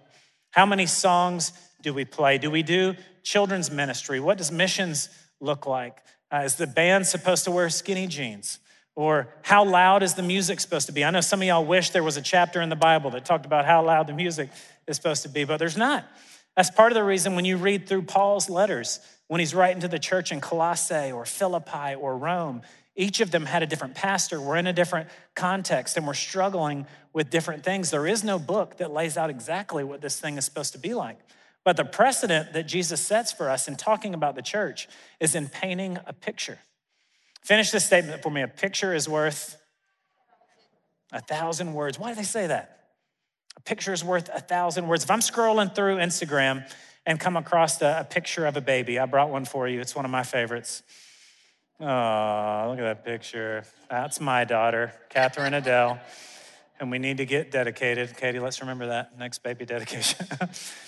How 0.52 0.64
many 0.64 0.86
songs 0.86 1.52
do 1.82 1.92
we 1.92 2.06
play? 2.06 2.38
Do 2.38 2.50
we 2.50 2.62
do 2.62 2.94
children's 3.22 3.70
ministry? 3.70 4.20
What 4.20 4.38
does 4.38 4.50
missions 4.50 5.10
look 5.40 5.66
like? 5.66 5.98
Uh, 6.32 6.42
is 6.44 6.56
the 6.56 6.66
band 6.66 7.06
supposed 7.06 7.44
to 7.44 7.50
wear 7.50 7.68
skinny 7.68 8.06
jeans? 8.06 8.58
Or 8.94 9.28
how 9.42 9.64
loud 9.64 10.02
is 10.02 10.14
the 10.14 10.24
music 10.24 10.58
supposed 10.58 10.86
to 10.86 10.92
be? 10.92 11.04
I 11.04 11.10
know 11.10 11.20
some 11.20 11.40
of 11.40 11.46
y'all 11.46 11.64
wish 11.64 11.90
there 11.90 12.02
was 12.02 12.16
a 12.16 12.22
chapter 12.22 12.60
in 12.60 12.68
the 12.68 12.76
Bible 12.76 13.10
that 13.10 13.24
talked 13.24 13.46
about 13.46 13.64
how 13.64 13.84
loud 13.84 14.08
the 14.08 14.12
music 14.12 14.50
is 14.88 14.96
supposed 14.96 15.22
to 15.22 15.28
be, 15.28 15.44
but 15.44 15.58
there's 15.58 15.76
not. 15.76 16.04
That's 16.56 16.70
part 16.70 16.90
of 16.90 16.96
the 16.96 17.04
reason 17.04 17.36
when 17.36 17.44
you 17.44 17.56
read 17.56 17.88
through 17.88 18.02
Paul's 18.02 18.50
letters, 18.50 18.98
when 19.28 19.38
he's 19.38 19.54
writing 19.54 19.82
to 19.82 19.88
the 19.88 20.00
church 20.00 20.32
in 20.32 20.40
Colossae 20.40 21.12
or 21.12 21.24
Philippi 21.24 21.94
or 21.94 22.18
Rome, 22.18 22.62
each 22.96 23.20
of 23.20 23.30
them 23.30 23.46
had 23.46 23.62
a 23.62 23.66
different 23.66 23.94
pastor. 23.94 24.40
We're 24.40 24.56
in 24.56 24.66
a 24.66 24.72
different 24.72 25.08
context 25.36 25.96
and 25.96 26.04
we're 26.04 26.14
struggling 26.14 26.84
with 27.12 27.30
different 27.30 27.62
things. 27.62 27.92
There 27.92 28.08
is 28.08 28.24
no 28.24 28.40
book 28.40 28.78
that 28.78 28.90
lays 28.90 29.16
out 29.16 29.30
exactly 29.30 29.84
what 29.84 30.00
this 30.00 30.18
thing 30.18 30.36
is 30.36 30.44
supposed 30.44 30.72
to 30.72 30.78
be 30.80 30.94
like. 30.94 31.18
But 31.68 31.76
the 31.76 31.84
precedent 31.84 32.54
that 32.54 32.66
Jesus 32.66 32.98
sets 32.98 33.30
for 33.30 33.50
us 33.50 33.68
in 33.68 33.76
talking 33.76 34.14
about 34.14 34.34
the 34.34 34.40
church 34.40 34.88
is 35.20 35.34
in 35.34 35.50
painting 35.50 35.98
a 36.06 36.14
picture. 36.14 36.58
Finish 37.42 37.72
this 37.72 37.84
statement 37.84 38.22
for 38.22 38.30
me. 38.30 38.40
A 38.40 38.48
picture 38.48 38.94
is 38.94 39.06
worth 39.06 39.54
a 41.12 41.20
thousand 41.20 41.74
words. 41.74 41.98
Why 41.98 42.08
do 42.08 42.14
they 42.14 42.22
say 42.22 42.46
that? 42.46 42.86
A 43.58 43.60
picture 43.60 43.92
is 43.92 44.02
worth 44.02 44.30
a 44.32 44.40
thousand 44.40 44.88
words. 44.88 45.04
If 45.04 45.10
I'm 45.10 45.20
scrolling 45.20 45.74
through 45.74 45.96
Instagram 45.96 46.66
and 47.04 47.20
come 47.20 47.36
across 47.36 47.82
a, 47.82 47.98
a 48.00 48.04
picture 48.04 48.46
of 48.46 48.56
a 48.56 48.62
baby, 48.62 48.98
I 48.98 49.04
brought 49.04 49.28
one 49.28 49.44
for 49.44 49.68
you. 49.68 49.78
It's 49.82 49.94
one 49.94 50.06
of 50.06 50.10
my 50.10 50.22
favorites. 50.22 50.82
Oh, 51.80 52.68
look 52.70 52.78
at 52.78 52.84
that 52.84 53.04
picture. 53.04 53.64
That's 53.90 54.22
my 54.22 54.44
daughter, 54.44 54.94
Catherine 55.10 55.52
Adele. 55.52 56.00
And 56.80 56.90
we 56.90 56.98
need 56.98 57.18
to 57.18 57.26
get 57.26 57.50
dedicated. 57.50 58.16
Katie, 58.16 58.40
let's 58.40 58.62
remember 58.62 58.86
that 58.86 59.18
next 59.18 59.42
baby 59.42 59.66
dedication. 59.66 60.26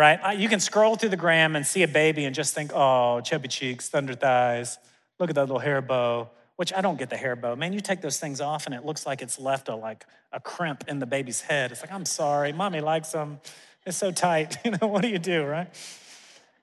right? 0.00 0.38
You 0.38 0.48
can 0.48 0.60
scroll 0.60 0.96
through 0.96 1.10
the 1.10 1.16
gram 1.16 1.56
and 1.56 1.66
see 1.66 1.82
a 1.82 1.88
baby 1.88 2.24
and 2.24 2.34
just 2.34 2.54
think, 2.54 2.72
oh, 2.74 3.20
chubby 3.20 3.48
cheeks, 3.48 3.88
thunder 3.88 4.14
thighs. 4.14 4.78
Look 5.18 5.28
at 5.30 5.36
that 5.36 5.42
little 5.42 5.58
hair 5.58 5.82
bow, 5.82 6.30
which 6.56 6.72
I 6.72 6.80
don't 6.80 6.98
get 6.98 7.10
the 7.10 7.16
hair 7.16 7.36
bow. 7.36 7.56
Man, 7.56 7.72
you 7.72 7.80
take 7.80 8.00
those 8.00 8.18
things 8.18 8.40
off 8.40 8.66
and 8.66 8.74
it 8.74 8.84
looks 8.84 9.06
like 9.06 9.22
it's 9.22 9.38
left 9.38 9.68
a 9.68 9.74
like 9.74 10.06
a 10.32 10.40
crimp 10.40 10.84
in 10.88 10.98
the 10.98 11.06
baby's 11.06 11.42
head. 11.42 11.72
It's 11.72 11.82
like, 11.82 11.92
I'm 11.92 12.06
sorry, 12.06 12.52
mommy 12.52 12.80
likes 12.80 13.12
them. 13.12 13.40
It's 13.84 13.96
so 13.96 14.10
tight. 14.10 14.56
You 14.64 14.72
know, 14.72 14.86
what 14.86 15.02
do 15.02 15.08
you 15.08 15.18
do, 15.18 15.44
right? 15.44 15.68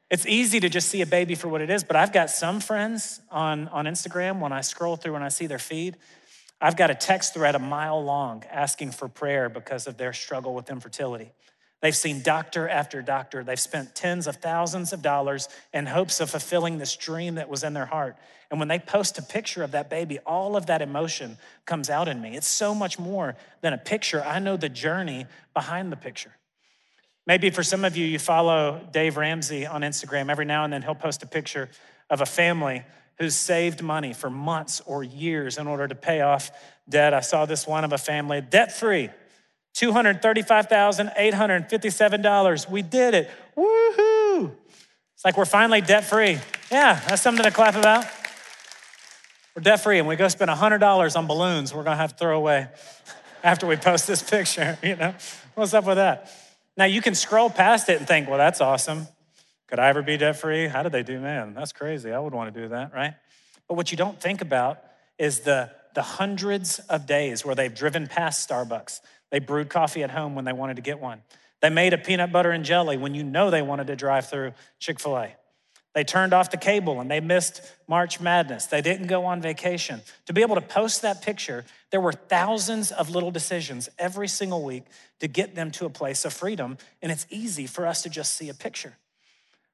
It's 0.10 0.26
easy 0.26 0.60
to 0.62 0.70
just 0.70 0.90
see 0.90 1.02
a 1.02 1.06
baby 1.06 1.36
for 1.36 1.50
what 1.50 1.62
it 1.62 1.70
is, 1.70 1.84
but 1.84 1.96
I've 1.96 2.12
got 2.12 2.32
some 2.32 2.60
friends 2.60 3.22
on, 3.30 3.68
on 3.68 3.86
Instagram 3.86 4.40
when 4.40 4.52
I 4.52 4.62
scroll 4.62 4.96
through 4.96 5.14
and 5.16 5.24
I 5.24 5.30
see 5.30 5.46
their 5.46 5.60
feed. 5.60 5.98
I've 6.60 6.76
got 6.76 6.90
a 6.90 6.96
text 6.96 7.36
thread 7.36 7.56
a 7.56 7.60
mile 7.60 8.04
long 8.04 8.44
asking 8.52 8.92
for 8.92 9.08
prayer 9.08 9.50
because 9.50 9.86
of 9.86 9.98
their 9.98 10.12
struggle 10.12 10.56
with 10.56 10.70
infertility. 10.70 11.32
They've 11.82 11.96
seen 11.96 12.22
doctor 12.22 12.68
after 12.68 13.02
doctor. 13.02 13.44
They've 13.44 13.60
spent 13.60 13.96
tens 13.96 14.28
of 14.28 14.38
thousands 14.38 14.92
of 14.92 15.02
dollars 15.02 15.48
in 15.74 15.86
hopes 15.86 16.20
of 16.20 16.30
fulfilling 16.30 16.78
this 16.78 16.96
dream 16.96 17.36
that 17.36 17.50
was 17.50 17.64
in 17.64 17.74
their 17.74 17.86
heart. 17.86 18.18
And 18.52 18.60
when 18.60 18.68
they 18.68 18.80
post 18.80 19.18
a 19.18 19.22
picture 19.22 19.64
of 19.64 19.72
that 19.72 19.90
baby, 19.90 20.20
all 20.20 20.58
of 20.58 20.66
that 20.66 20.82
emotion 20.82 21.38
comes 21.66 21.90
out 21.90 22.08
in 22.08 22.22
me. 22.22 22.36
It's 22.36 22.48
so 22.48 22.76
much 22.76 23.00
more 23.00 23.36
than 23.62 23.74
a 23.74 23.78
picture. 23.78 24.22
I 24.24 24.40
know 24.40 24.58
the 24.58 24.70
journey 24.70 25.26
behind 25.54 25.92
the 25.92 25.96
picture. 25.96 26.32
Maybe 27.26 27.50
for 27.50 27.64
some 27.64 27.86
of 27.86 27.96
you, 27.96 28.06
you 28.06 28.20
follow 28.20 28.86
Dave 28.92 29.16
Ramsey 29.16 29.66
on 29.66 29.82
Instagram. 29.82 30.32
Every 30.32 30.46
now 30.46 30.64
and 30.64 30.74
then, 30.74 30.82
he'll 30.82 30.96
post 30.96 31.24
a 31.24 31.28
picture 31.28 31.70
of 32.10 32.22
a 32.22 32.26
family 32.26 32.84
who's 33.20 33.36
saved 33.36 33.84
money 33.84 34.14
for 34.14 34.30
months 34.30 34.82
or 34.86 35.04
years 35.04 35.58
in 35.58 35.68
order 35.68 35.88
to 35.88 35.96
pay 35.96 36.22
off 36.22 36.52
debt. 36.90 37.14
I 37.14 37.20
saw 37.20 37.46
this 37.46 37.68
one 37.68 37.84
of 37.84 37.94
a 37.94 37.98
family, 37.98 38.42
debt 38.42 38.72
free, 38.72 39.10
$235,857. 39.80 42.70
We 42.70 42.82
did 42.82 43.14
it. 43.14 43.30
Woohoo! 43.58 44.52
It's 45.14 45.26
like 45.26 45.38
we're 45.38 45.46
finally 45.46 45.82
debt 45.82 46.06
free. 46.06 46.40
Yeah, 46.72 47.00
that's 47.08 47.22
something 47.22 47.44
to 47.44 47.52
clap 47.52 47.76
about. 47.76 48.06
We're 49.56 49.62
debt 49.64 49.82
free 49.82 50.00
and 50.00 50.08
we 50.08 50.16
go 50.16 50.28
spend 50.28 50.50
$100 50.50 51.18
on 51.18 51.28
balloons 51.28 51.72
we're 51.74 51.84
gonna 51.84 51.98
have 51.98 52.14
to 52.14 52.18
throw 52.18 52.38
away 52.38 52.70
after 53.44 53.68
we 53.68 53.76
post 53.76 54.08
this 54.08 54.24
picture, 54.24 54.78
you 54.84 54.96
know? 54.96 55.14
What's 55.56 55.74
up 55.74 55.86
with 55.86 55.98
that? 55.98 56.32
Now 56.78 56.86
you 56.86 57.02
can 57.02 57.16
scroll 57.16 57.50
past 57.50 57.90
it 57.90 57.98
and 57.98 58.08
think, 58.08 58.30
well, 58.30 58.38
that's 58.38 58.62
awesome. 58.62 59.08
Could 59.68 59.80
I 59.80 59.90
ever 59.90 60.02
be 60.02 60.16
debt 60.18 60.38
free? 60.38 60.68
How 60.68 60.84
did 60.84 60.94
they 60.94 61.04
do, 61.04 61.20
man? 61.20 61.54
That's 61.54 61.74
crazy. 61.74 62.12
I 62.12 62.20
would 62.20 62.34
wanna 62.34 62.52
do 62.52 62.70
that, 62.70 62.94
right? 62.94 63.16
But 63.68 63.76
what 63.76 63.92
you 63.92 63.98
don't 63.98 64.20
think 64.20 64.42
about 64.42 64.80
is 65.18 65.42
the, 65.42 65.70
the 65.96 66.02
hundreds 66.02 66.80
of 66.80 67.06
days 67.06 67.46
where 67.46 67.56
they've 67.56 67.74
driven 67.74 68.08
past 68.08 68.50
Starbucks. 68.50 69.02
They 69.32 69.40
brewed 69.40 69.70
coffee 69.70 70.04
at 70.04 70.12
home 70.12 70.36
when 70.36 70.46
they 70.46 70.54
wanted 70.54 70.78
to 70.78 70.82
get 70.82 71.00
one. 71.00 71.22
They 71.62 71.70
made 71.70 71.94
a 71.94 71.98
peanut 71.98 72.32
butter 72.32 72.52
and 72.52 72.64
jelly 72.64 72.98
when 72.98 73.14
you 73.14 73.24
know 73.24 73.50
they 73.50 73.62
wanted 73.62 73.88
to 73.88 73.96
drive 73.96 74.28
through 74.28 74.54
Chick 74.80 75.00
fil 75.00 75.18
A. 75.18 75.36
They 75.96 76.04
turned 76.04 76.34
off 76.34 76.52
the 76.52 76.58
cable 76.58 77.02
and 77.02 77.10
they 77.10 77.20
missed 77.20 77.62
March 77.88 78.22
Madness. 78.22 78.68
They 78.68 78.82
didn't 78.82 79.08
go 79.08 79.26
on 79.26 79.42
vacation. 79.42 80.02
To 80.28 80.34
be 80.34 80.42
able 80.42 80.56
to 80.56 80.62
post 80.62 81.02
that 81.02 81.22
picture, 81.22 81.66
there 81.90 82.00
were 82.00 82.14
thousands 82.14 82.92
of 82.92 83.10
little 83.10 83.32
decisions 83.32 83.90
every 83.98 84.28
single 84.28 84.64
week 84.64 84.84
to 85.20 85.28
get 85.28 85.56
them 85.56 85.72
to 85.72 85.86
a 85.86 85.90
place 85.90 86.26
of 86.26 86.34
freedom. 86.34 86.78
And 87.02 87.12
it's 87.12 87.26
easy 87.30 87.66
for 87.66 87.88
us 87.88 88.04
to 88.04 88.10
just 88.10 88.36
see 88.36 88.50
a 88.50 88.54
picture. 88.54 88.98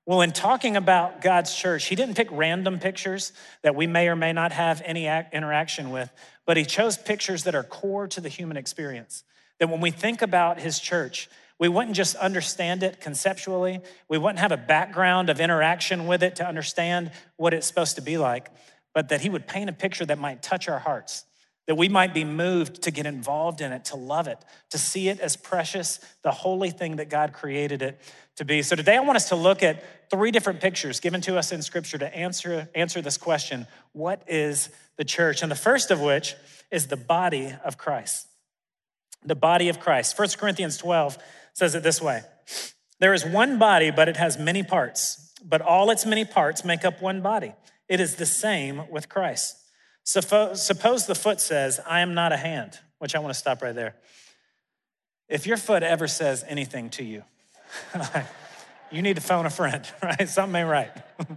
Well, 0.05 0.21
in 0.21 0.31
talking 0.31 0.77
about 0.77 1.21
God's 1.21 1.53
church, 1.53 1.85
he 1.85 1.95
didn't 1.95 2.15
pick 2.15 2.29
random 2.31 2.79
pictures 2.79 3.33
that 3.63 3.75
we 3.75 3.87
may 3.87 4.07
or 4.07 4.15
may 4.15 4.33
not 4.33 4.51
have 4.51 4.81
any 4.85 5.07
interaction 5.07 5.89
with, 5.89 6.11
but 6.45 6.57
he 6.57 6.63
chose 6.63 6.95
pictures 6.95 7.43
that 7.43 7.55
are 7.55 7.63
core 7.63 8.07
to 8.07 8.21
the 8.21 8.29
human 8.29 8.55
experience. 8.55 9.23
That 9.59 9.69
when 9.69 9.81
we 9.81 9.91
think 9.91 10.21
about 10.21 10.59
his 10.59 10.79
church, 10.79 11.29
we 11.57 11.69
wouldn't 11.69 11.95
just 11.95 12.15
understand 12.15 12.83
it 12.83 12.99
conceptually, 12.99 13.79
we 14.09 14.17
wouldn't 14.17 14.39
have 14.39 14.51
a 14.51 14.57
background 14.57 15.29
of 15.29 15.39
interaction 15.39 16.05
with 16.05 16.21
it 16.21 16.35
to 16.37 16.47
understand 16.47 17.11
what 17.37 17.53
it's 17.53 17.65
supposed 17.65 17.95
to 17.95 18.01
be 18.01 18.17
like, 18.17 18.49
but 18.93 19.09
that 19.09 19.21
he 19.21 19.29
would 19.29 19.47
paint 19.47 19.69
a 19.69 19.73
picture 19.73 20.05
that 20.05 20.19
might 20.19 20.43
touch 20.43 20.67
our 20.67 20.79
hearts, 20.79 21.23
that 21.67 21.75
we 21.75 21.87
might 21.87 22.13
be 22.13 22.25
moved 22.25 22.81
to 22.83 22.91
get 22.91 23.05
involved 23.05 23.61
in 23.61 23.71
it, 23.71 23.85
to 23.85 23.95
love 23.95 24.27
it, 24.27 24.37
to 24.71 24.77
see 24.77 25.07
it 25.07 25.21
as 25.21 25.37
precious, 25.37 25.99
the 26.23 26.31
holy 26.31 26.71
thing 26.71 26.97
that 26.97 27.09
God 27.09 27.31
created 27.31 27.81
it 27.81 28.01
to 28.35 28.43
be. 28.43 28.61
So 28.61 28.75
today 28.75 28.97
I 28.97 28.99
want 28.99 29.15
us 29.15 29.29
to 29.29 29.37
look 29.37 29.63
at 29.63 30.09
three 30.09 30.31
different 30.31 30.59
pictures 30.59 30.99
given 30.99 31.21
to 31.21 31.37
us 31.37 31.53
in 31.53 31.61
scripture 31.61 31.97
to 31.97 32.13
answer, 32.15 32.67
answer 32.75 33.01
this 33.01 33.17
question 33.17 33.65
what 33.93 34.21
is 34.27 34.69
the 34.97 35.05
church? 35.05 35.41
And 35.41 35.49
the 35.49 35.55
first 35.55 35.89
of 35.89 36.01
which 36.01 36.35
is 36.69 36.87
the 36.87 36.97
body 36.97 37.53
of 37.63 37.77
Christ. 37.77 38.27
The 39.25 39.35
body 39.35 39.69
of 39.69 39.79
Christ. 39.79 40.17
1 40.17 40.29
Corinthians 40.37 40.77
12 40.77 41.17
says 41.53 41.75
it 41.75 41.83
this 41.83 42.01
way 42.01 42.23
There 42.99 43.13
is 43.13 43.25
one 43.25 43.57
body, 43.57 43.91
but 43.91 44.07
it 44.07 44.17
has 44.17 44.37
many 44.37 44.63
parts, 44.63 45.33
but 45.43 45.61
all 45.61 45.89
its 45.89 46.05
many 46.05 46.25
parts 46.25 46.63
make 46.63 46.85
up 46.85 47.01
one 47.01 47.21
body. 47.21 47.53
It 47.87 47.99
is 47.99 48.15
the 48.15 48.25
same 48.25 48.89
with 48.89 49.09
Christ. 49.09 49.57
Suppose 50.03 51.05
the 51.07 51.15
foot 51.15 51.41
says, 51.41 51.79
I 51.87 52.01
am 52.01 52.13
not 52.13 52.31
a 52.31 52.37
hand, 52.37 52.79
which 52.99 53.15
I 53.15 53.19
want 53.19 53.33
to 53.33 53.39
stop 53.39 53.61
right 53.61 53.73
there. 53.73 53.95
If 55.27 55.47
your 55.47 55.57
foot 55.57 55.81
ever 55.81 56.07
says 56.07 56.45
anything 56.47 56.89
to 56.91 57.03
you, 57.03 57.23
you 58.91 59.01
need 59.01 59.15
to 59.15 59.21
phone 59.21 59.47
a 59.47 59.49
friend, 59.49 59.83
right? 60.03 60.29
Something 60.29 60.61
ain't 60.61 60.69
right. 60.69 60.91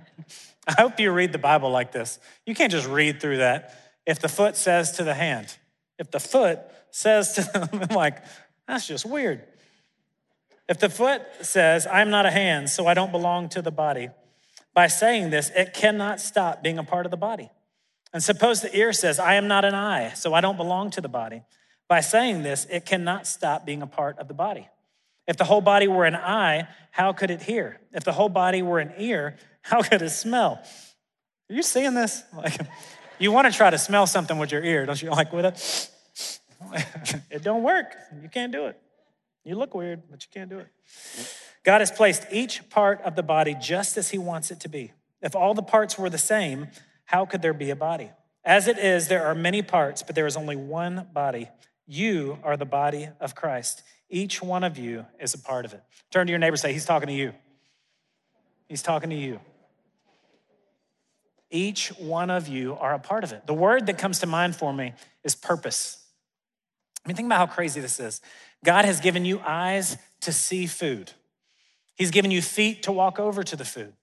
I 0.69 0.73
hope 0.73 1.01
you 1.01 1.11
read 1.13 1.33
the 1.33 1.39
Bible 1.39 1.71
like 1.71 1.93
this. 1.93 2.19
You 2.45 2.55
can't 2.55 2.71
just 2.71 2.87
read 2.87 3.21
through 3.21 3.39
that. 3.39 3.75
If 4.05 4.21
the 4.21 4.29
foot 4.29 4.57
says 4.57 4.93
to 4.93 5.05
the 5.05 5.15
hand, 5.15 5.57
if 5.99 6.11
the 6.11 6.21
foot 6.21 6.61
says 6.91 7.35
to 7.35 7.43
them, 7.43 7.69
I'm 7.91 7.95
like, 7.95 8.23
that's 8.67 8.87
just 8.87 9.07
weird. 9.07 9.43
If 10.69 10.79
the 10.79 10.91
foot 10.91 11.23
says, 11.41 11.87
I'm 11.87 12.11
not 12.11 12.27
a 12.27 12.31
hand, 12.31 12.69
so 12.69 12.87
I 12.87 12.95
don't 12.95 13.11
belong 13.11 13.49
to 13.51 13.63
the 13.63 13.71
body, 13.71 14.11
by 14.75 14.87
saying 14.87 15.31
this, 15.31 15.51
it 15.57 15.73
cannot 15.73 16.21
stop 16.21 16.63
being 16.63 16.79
a 16.79 16.85
part 16.85 17.07
of 17.07 17.11
the 17.11 17.17
body. 17.17 17.51
And 18.13 18.23
suppose 18.23 18.61
the 18.61 18.77
ear 18.77 18.93
says, 18.93 19.19
I 19.19 19.35
am 19.35 19.49
not 19.49 19.65
an 19.65 19.75
eye, 19.75 20.13
so 20.15 20.35
I 20.35 20.41
don't 20.41 20.57
belong 20.57 20.91
to 20.93 21.01
the 21.01 21.09
body. 21.09 21.43
By 21.89 22.01
saying 22.01 22.43
this, 22.43 22.67
it 22.71 22.85
cannot 22.85 23.27
stop 23.27 23.65
being 23.65 23.83
a 23.83 23.87
part 23.87 24.19
of 24.19 24.29
the 24.29 24.35
body. 24.35 24.69
If 25.27 25.37
the 25.37 25.45
whole 25.45 25.61
body 25.61 25.89
were 25.89 26.05
an 26.05 26.17
eye, 26.17 26.69
how 26.91 27.13
could 27.13 27.31
it 27.31 27.43
hear? 27.43 27.81
If 27.93 28.05
the 28.05 28.13
whole 28.13 28.29
body 28.29 28.63
were 28.63 28.79
an 28.79 28.93
ear, 28.99 29.37
how 29.63 29.83
could 29.83 30.03
it 30.03 30.11
smell? 30.11 30.63
Are 31.51 31.55
you 31.55 31.63
seeing 31.63 31.95
this? 31.95 32.23
Like, 32.37 32.59
you 33.19 33.33
want 33.33 33.51
to 33.51 33.57
try 33.57 33.71
to 33.71 33.79
smell 33.79 34.07
something 34.07 34.39
with 34.39 34.53
your 34.53 34.63
ear, 34.63 34.87
don't 34.87 35.01
you? 35.01 35.11
Like 35.11 35.33
with 35.33 35.45
it, 35.45 35.91
it 37.31 37.43
don't 37.43 37.63
work. 37.63 37.95
You 38.23 38.29
can't 38.29 38.53
do 38.53 38.67
it. 38.67 38.81
You 39.45 39.57
look 39.57 39.75
weird, 39.75 40.03
but 40.11 40.23
you 40.23 40.29
can't 40.33 40.51
do 40.51 40.59
it. 40.59 40.69
God 41.65 41.81
has 41.81 41.91
placed 41.91 42.27
each 42.31 42.69
part 42.71 43.01
of 43.03 43.17
the 43.17 43.23
body 43.23 43.57
just 43.61 43.97
as 43.97 44.11
He 44.11 44.19
wants 44.19 44.51
it 44.51 44.61
to 44.61 44.69
be. 44.69 44.93
If 45.23 45.35
all 45.35 45.55
the 45.55 45.63
parts 45.63 45.99
were 45.99 46.11
the 46.11 46.19
same, 46.19 46.69
how 47.05 47.25
could 47.25 47.43
there 47.43 47.55
be 47.55 47.71
a 47.71 47.77
body? 47.77 48.11
As 48.45 48.69
it 48.69 48.79
is, 48.79 49.09
there 49.09 49.27
are 49.27 49.35
many 49.35 49.63
parts, 49.63 50.03
but 50.03 50.15
there 50.15 50.27
is 50.27 50.37
only 50.37 50.57
one 50.57 51.07
body. 51.13 51.49
You 51.87 52.39
are 52.43 52.57
the 52.57 52.65
body 52.65 53.09
of 53.21 53.35
Christ. 53.35 53.83
Each 54.11 54.43
one 54.43 54.65
of 54.65 54.79
you 54.79 55.07
is 55.21 55.35
a 55.35 55.39
part 55.39 55.65
of 55.65 55.73
it. 55.73 55.83
Turn 56.11 56.27
to 56.27 56.31
your 56.31 56.39
neighbor 56.39 56.57
say, 56.57 56.73
He's 56.73 56.85
talking 56.85 57.09
to 57.09 57.15
you. 57.15 57.33
He's 58.69 58.83
talking 58.83 59.11
to 59.11 59.17
you. 59.17 59.41
Each 61.51 61.89
one 61.99 62.31
of 62.31 62.49
you 62.49 62.75
are 62.75 62.95
a 62.95 62.99
part 62.99 63.25
of 63.25 63.33
it. 63.33 63.47
The 63.47 63.55
word 63.55 63.87
that 63.87 63.97
comes 63.97 64.21
to 64.21 64.27
mind 64.27 64.55
for 64.55 64.73
me 64.73 64.93
is 65.25 65.35
purpose. 65.35 66.05
I 67.09 67.11
mean, 67.11 67.17
think 67.17 67.27
about 67.27 67.49
how 67.49 67.55
crazy 67.55 67.81
this 67.81 68.01
is. 68.01 68.21
God 68.63 68.85
has 68.85 69.01
given 69.01 69.25
you 69.25 69.41
eyes 69.41 69.97
to 70.21 70.31
see 70.31 70.67
food. 70.67 71.11
He's 71.95 72.11
given 72.11 72.31
you 72.31 72.43
feet 72.43 72.83
to 72.83 72.93
walk 72.93 73.19
over 73.19 73.43
to 73.43 73.57
the 73.57 73.65
food. 73.65 73.95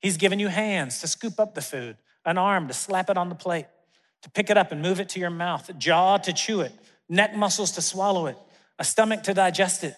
He's 0.00 0.16
given 0.16 0.38
you 0.38 0.48
hands 0.48 1.02
to 1.02 1.06
scoop 1.06 1.38
up 1.38 1.54
the 1.54 1.60
food, 1.60 1.98
an 2.24 2.38
arm 2.38 2.68
to 2.68 2.72
slap 2.72 3.10
it 3.10 3.18
on 3.18 3.28
the 3.28 3.34
plate, 3.34 3.66
to 4.22 4.30
pick 4.30 4.48
it 4.48 4.56
up 4.56 4.72
and 4.72 4.80
move 4.80 5.00
it 5.00 5.10
to 5.10 5.20
your 5.20 5.28
mouth, 5.28 5.70
jaw 5.76 6.16
to 6.16 6.32
chew 6.32 6.62
it, 6.62 6.72
neck 7.10 7.36
muscles 7.36 7.72
to 7.72 7.82
swallow 7.82 8.24
it, 8.24 8.38
a 8.78 8.84
stomach 8.84 9.24
to 9.24 9.34
digest 9.34 9.84
it. 9.84 9.94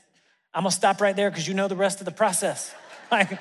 I'm 0.53 0.65
gonna 0.65 0.73
stop 0.73 1.01
right 1.01 1.15
there 1.15 1.31
because 1.31 1.47
you 1.47 1.55
know 1.55 1.69
the 1.69 1.77
rest 1.77 2.01
of 2.01 2.07
the 2.07 2.11
process. 2.11 2.75
Like, 3.13 3.41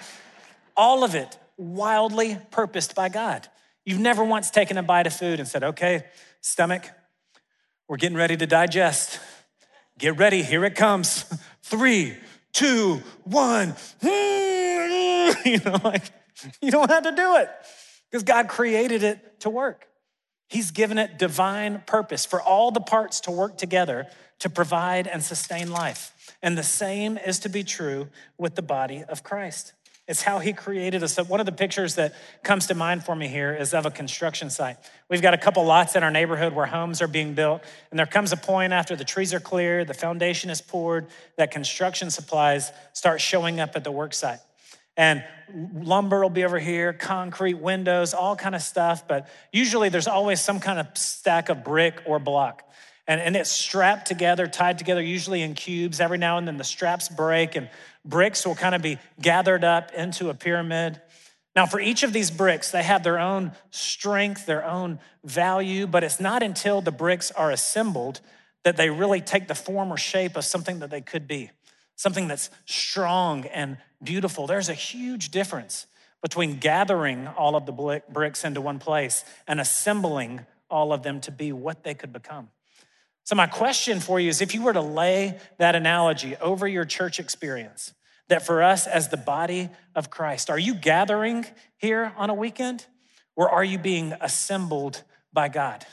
all 0.78 1.04
of 1.04 1.16
it 1.16 1.38
wildly 1.58 2.38
purposed 2.52 2.94
by 2.94 3.10
God. 3.10 3.48
You've 3.84 4.00
never 4.00 4.24
once 4.24 4.50
taken 4.50 4.78
a 4.78 4.84
bite 4.84 5.08
of 5.08 5.14
food 5.14 5.40
and 5.40 5.48
said, 5.48 5.64
okay, 5.64 6.06
stomach, 6.40 6.88
we're 7.88 7.98
getting 7.98 8.18
ready 8.18 8.36
to 8.38 8.46
digest. 8.46 9.20
Get 9.98 10.18
ready, 10.18 10.44
here 10.44 10.66
it 10.66 10.76
comes. 10.76 11.26
Three, 11.64 12.18
two, 12.54 13.02
one. 13.24 13.76
You 15.46 15.60
know, 15.60 15.80
like, 15.84 16.04
you 16.62 16.72
don't 16.72 16.90
have 16.90 17.04
to 17.04 17.12
do 17.12 17.36
it 17.38 17.50
because 18.10 18.24
God 18.24 18.48
created 18.48 19.04
it 19.04 19.42
to 19.42 19.50
work. 19.50 19.88
He's 20.50 20.72
given 20.72 20.98
it 20.98 21.18
divine 21.18 21.84
purpose 21.86 22.26
for 22.26 22.42
all 22.42 22.72
the 22.72 22.80
parts 22.80 23.22
to 23.22 23.32
work 23.32 23.58
together 23.58 24.08
to 24.40 24.50
provide 24.50 25.08
and 25.08 25.24
sustain 25.24 25.72
life. 25.72 26.14
And 26.42 26.58
the 26.58 26.64
same 26.64 27.18
is 27.18 27.40
to 27.40 27.50
be 27.50 27.64
true 27.64 28.10
with 28.38 28.56
the 28.56 28.62
body 28.62 29.04
of 29.08 29.24
Christ. 29.24 29.74
It's 30.08 30.22
how 30.22 30.40
he 30.40 30.54
created 30.54 31.04
us. 31.04 31.18
One 31.18 31.42
of 31.42 31.46
the 31.46 31.52
pictures 31.52 31.96
that 31.96 32.14
comes 32.42 32.68
to 32.68 32.76
mind 32.76 33.04
for 33.04 33.16
me 33.16 33.28
here 33.28 33.54
is 33.54 33.74
of 33.74 33.86
a 33.86 33.92
construction 33.92 34.50
site. 34.50 34.78
We've 35.10 35.22
got 35.22 35.34
a 35.34 35.38
couple 35.38 35.66
lots 35.66 35.98
in 35.98 36.04
our 36.04 36.12
neighborhood 36.12 36.54
where 36.54 36.66
homes 36.66 37.02
are 37.02 37.10
being 37.10 37.34
built, 37.34 37.62
and 37.92 38.00
there 38.00 38.06
comes 38.06 38.32
a 38.32 38.38
point 38.38 38.72
after 38.72 38.96
the 38.96 39.04
trees 39.04 39.34
are 39.34 39.42
cleared, 39.42 39.88
the 39.88 39.94
foundation 39.94 40.50
is 40.50 40.62
poured, 40.62 41.08
that 41.36 41.52
construction 41.52 42.10
supplies 42.10 42.72
start 42.94 43.20
showing 43.20 43.60
up 43.60 43.76
at 43.76 43.84
the 43.84 43.92
work 43.92 44.14
site. 44.14 44.40
And 44.96 45.24
lumber 45.76 46.22
will 46.22 46.30
be 46.30 46.46
over 46.46 46.58
here, 46.58 46.94
concrete, 46.94 47.56
windows, 47.56 48.14
all 48.14 48.36
kind 48.36 48.56
of 48.56 48.62
stuff, 48.62 49.08
but 49.08 49.28
usually 49.52 49.90
there's 49.90 50.08
always 50.08 50.42
some 50.42 50.60
kind 50.60 50.80
of 50.80 50.88
stack 50.98 51.50
of 51.50 51.64
brick 51.64 52.02
or 52.06 52.18
block. 52.18 52.64
And, 53.08 53.22
and 53.22 53.36
it's 53.36 53.50
strapped 53.50 54.06
together, 54.08 54.48
tied 54.48 54.78
together, 54.78 55.02
usually 55.02 55.42
in 55.42 55.54
cubes. 55.54 56.00
Every 56.00 56.18
now 56.18 56.38
and 56.38 56.48
then 56.48 56.58
the 56.58 56.64
straps 56.64 57.08
break, 57.08 57.56
and 57.56 57.70
bricks 58.04 58.46
will 58.46 58.56
kind 58.56 58.76
of 58.76 58.82
be 58.82 58.98
gathered 59.22 59.64
up 59.64 59.92
into 59.94 60.30
a 60.30 60.34
pyramid. 60.34 61.02
Now, 61.56 61.66
for 61.66 61.80
each 61.80 62.04
of 62.04 62.14
these 62.14 62.30
bricks, 62.30 62.70
they 62.70 62.84
have 62.84 63.04
their 63.04 63.18
own 63.18 63.54
strength, 63.72 64.46
their 64.46 64.64
own 64.64 65.00
value, 65.24 65.88
but 65.88 66.04
it's 66.04 66.20
not 66.20 66.44
until 66.44 66.82
the 66.82 66.92
bricks 66.92 67.32
are 67.32 67.50
assembled 67.50 68.22
that 68.64 68.78
they 68.78 68.90
really 68.90 69.22
take 69.22 69.48
the 69.48 69.56
form 69.56 69.92
or 69.92 69.98
shape 69.98 70.36
of 70.36 70.44
something 70.44 70.80
that 70.80 70.90
they 70.90 71.02
could 71.02 71.28
be, 71.28 71.50
something 71.96 72.28
that's 72.28 72.50
strong 72.66 73.46
and 73.46 73.78
beautiful. 74.04 74.46
There's 74.46 74.70
a 74.70 74.74
huge 74.74 75.30
difference 75.30 75.88
between 76.22 76.58
gathering 76.58 77.28
all 77.28 77.56
of 77.56 77.66
the 77.66 78.02
bricks 78.10 78.44
into 78.44 78.60
one 78.60 78.80
place 78.80 79.24
and 79.48 79.62
assembling 79.62 80.46
all 80.70 80.92
of 80.92 81.04
them 81.04 81.22
to 81.22 81.32
be 81.32 81.52
what 81.52 81.84
they 81.84 81.94
could 81.94 82.12
become. 82.12 82.50
So, 83.28 83.36
my 83.36 83.48
question 83.48 84.00
for 84.00 84.22
you 84.22 84.30
is 84.30 84.40
if 84.40 84.54
you 84.54 84.62
were 84.62 84.72
to 84.72 84.80
lay 84.80 85.38
that 85.58 85.76
analogy 85.76 86.38
over 86.38 86.66
your 86.66 86.86
church 86.86 87.20
experience, 87.20 87.94
that 88.30 88.46
for 88.46 88.64
us 88.64 88.88
as 88.88 89.10
the 89.10 89.18
body 89.18 89.68
of 89.96 90.10
Christ, 90.10 90.50
are 90.50 90.58
you 90.58 90.74
gathering 90.74 91.46
here 91.76 92.14
on 92.16 92.30
a 92.30 92.34
weekend 92.34 92.86
or 93.36 93.50
are 93.50 93.66
you 93.66 93.80
being 93.80 94.14
assembled 94.22 95.04
by 95.34 95.50
God? 95.50 95.86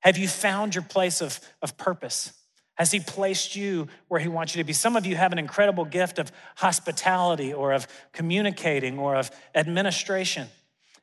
Have 0.00 0.16
you 0.16 0.26
found 0.26 0.74
your 0.74 0.84
place 0.84 1.20
of, 1.20 1.38
of 1.60 1.76
purpose? 1.76 2.32
Has 2.76 2.90
He 2.90 2.98
placed 2.98 3.54
you 3.54 3.88
where 4.08 4.18
He 4.18 4.28
wants 4.28 4.56
you 4.56 4.62
to 4.62 4.66
be? 4.66 4.72
Some 4.72 4.96
of 4.96 5.04
you 5.04 5.16
have 5.16 5.32
an 5.32 5.38
incredible 5.38 5.84
gift 5.84 6.18
of 6.18 6.32
hospitality 6.56 7.52
or 7.52 7.74
of 7.74 7.86
communicating 8.14 8.98
or 8.98 9.16
of 9.16 9.30
administration. 9.54 10.48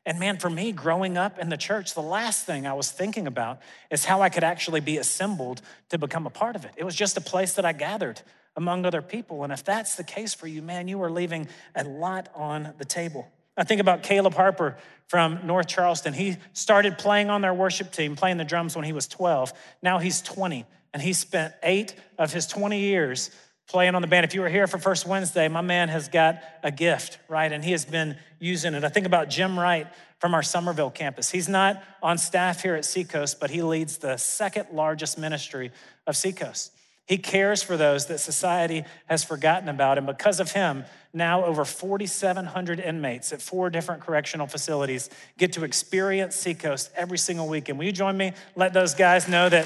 And 0.06 0.20
man, 0.20 0.38
for 0.38 0.50
me, 0.50 0.72
growing 0.72 1.18
up 1.18 1.38
in 1.38 1.50
the 1.50 1.58
church, 1.58 1.94
the 1.94 2.02
last 2.02 2.46
thing 2.46 2.66
I 2.66 2.74
was 2.74 2.92
thinking 2.92 3.28
about 3.28 3.60
is 3.92 4.06
how 4.06 4.22
I 4.22 4.30
could 4.30 4.44
actually 4.44 4.80
be 4.80 4.98
assembled 4.98 5.62
to 5.90 5.98
become 5.98 6.26
a 6.26 6.32
part 6.32 6.56
of 6.56 6.66
it. 6.66 6.72
It 6.76 6.84
was 6.84 6.96
just 6.96 7.18
a 7.18 7.22
place 7.22 7.54
that 7.54 7.66
I 7.66 7.74
gathered 7.74 8.22
among 8.56 8.86
other 8.86 9.02
people. 9.02 9.44
And 9.44 9.54
if 9.54 9.64
that's 9.64 9.96
the 9.96 10.04
case 10.04 10.34
for 10.34 10.48
you, 10.48 10.62
man, 10.62 10.88
you 10.88 11.02
are 11.04 11.12
leaving 11.12 11.48
a 11.76 11.84
lot 11.84 12.30
on 12.34 12.74
the 12.80 12.86
table. 12.86 13.28
I 13.56 13.64
think 13.64 13.80
about 13.80 14.02
Caleb 14.02 14.34
Harper 14.34 14.78
from 15.08 15.46
North 15.46 15.68
Charleston. 15.68 16.14
He 16.14 16.38
started 16.54 16.98
playing 16.98 17.30
on 17.30 17.42
their 17.42 17.54
worship 17.54 17.92
team, 17.92 18.16
playing 18.16 18.38
the 18.38 18.44
drums 18.44 18.76
when 18.76 18.86
he 18.86 18.94
was 18.94 19.08
12. 19.08 19.54
Now 19.84 20.00
he's 20.00 20.22
20, 20.22 20.66
and 20.94 21.02
he 21.02 21.14
spent 21.14 21.54
eight 21.62 21.96
of 22.18 22.34
his 22.34 22.48
20 22.48 22.80
years 22.80 23.30
playing 23.72 23.96
on 23.96 24.02
the 24.02 24.08
band. 24.08 24.26
If 24.26 24.34
you 24.34 24.42
were 24.42 24.50
here 24.50 24.68
for 24.68 24.78
First 24.78 25.08
Wednesday, 25.08 25.48
my 25.48 25.62
man 25.62 25.88
has 25.88 26.10
got 26.10 26.44
a 26.62 26.72
gift, 26.72 27.20
right? 27.30 27.52
And 27.52 27.64
he 27.64 27.72
has 27.72 27.86
been 27.86 28.18
using 28.38 28.74
it. 28.74 28.84
I 28.84 28.90
think 28.90 29.06
about 29.06 29.30
Jim 29.30 29.58
Wright 29.58 29.88
from 30.20 30.34
our 30.34 30.44
Summerville 30.44 30.92
campus. 30.92 31.32
He's 31.32 31.48
not 31.48 31.82
on 32.04 32.18
staff 32.18 32.62
here 32.62 32.76
at 32.76 32.84
Seacoast, 32.84 33.40
but 33.40 33.50
he 33.50 33.64
leads 33.64 33.98
the 33.98 34.18
second 34.18 34.68
largest 34.74 35.18
ministry 35.18 35.72
of 36.06 36.18
Seacoast. 36.18 36.74
He 37.06 37.18
cares 37.18 37.64
for 37.64 37.78
those 37.78 38.08
that 38.08 38.20
society 38.20 38.84
has 39.08 39.24
forgotten 39.24 39.70
about. 39.70 39.98
And 39.98 40.06
because 40.06 40.42
of 40.42 40.52
him, 40.52 40.84
now 41.14 41.46
over 41.46 41.64
4,700 41.64 42.80
inmates 42.80 43.32
at 43.32 43.42
four 43.42 43.70
different 43.70 44.02
correctional 44.02 44.48
facilities 44.48 45.10
get 45.38 45.54
to 45.54 45.64
experience 45.64 46.36
Seacoast 46.36 46.92
every 46.96 47.18
single 47.18 47.48
weekend. 47.48 47.80
Will 47.80 47.86
you 47.86 47.92
join 47.94 48.18
me? 48.18 48.34
Let 48.56 48.74
those 48.74 48.96
guys 48.96 49.30
know 49.30 49.48
that 49.48 49.66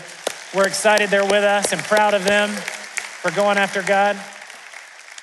we're 0.54 0.68
excited 0.68 1.10
they're 1.10 1.26
with 1.26 1.44
us 1.44 1.74
and 1.74 1.82
proud 1.82 2.14
of 2.14 2.24
them 2.24 2.52
for 3.26 3.32
going 3.32 3.58
after 3.58 3.82
God. 3.82 4.16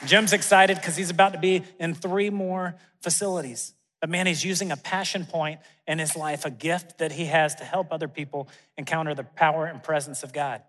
Jim's 0.06 0.32
excited 0.32 0.76
because 0.76 0.96
he's 0.96 1.10
about 1.10 1.34
to 1.34 1.38
be 1.38 1.62
in 1.78 1.94
three 1.94 2.30
more 2.30 2.74
facilities. 3.00 3.74
But 4.00 4.10
man, 4.10 4.26
he's 4.26 4.44
using 4.44 4.72
a 4.72 4.76
passion 4.76 5.24
point 5.24 5.60
in 5.86 6.00
his 6.00 6.16
life, 6.16 6.44
a 6.44 6.50
gift 6.50 6.98
that 6.98 7.12
he 7.12 7.26
has 7.26 7.54
to 7.54 7.64
help 7.64 7.92
other 7.92 8.08
people 8.08 8.48
encounter 8.76 9.14
the 9.14 9.22
power 9.22 9.66
and 9.66 9.80
presence 9.80 10.24
of 10.24 10.32
God. 10.32 10.62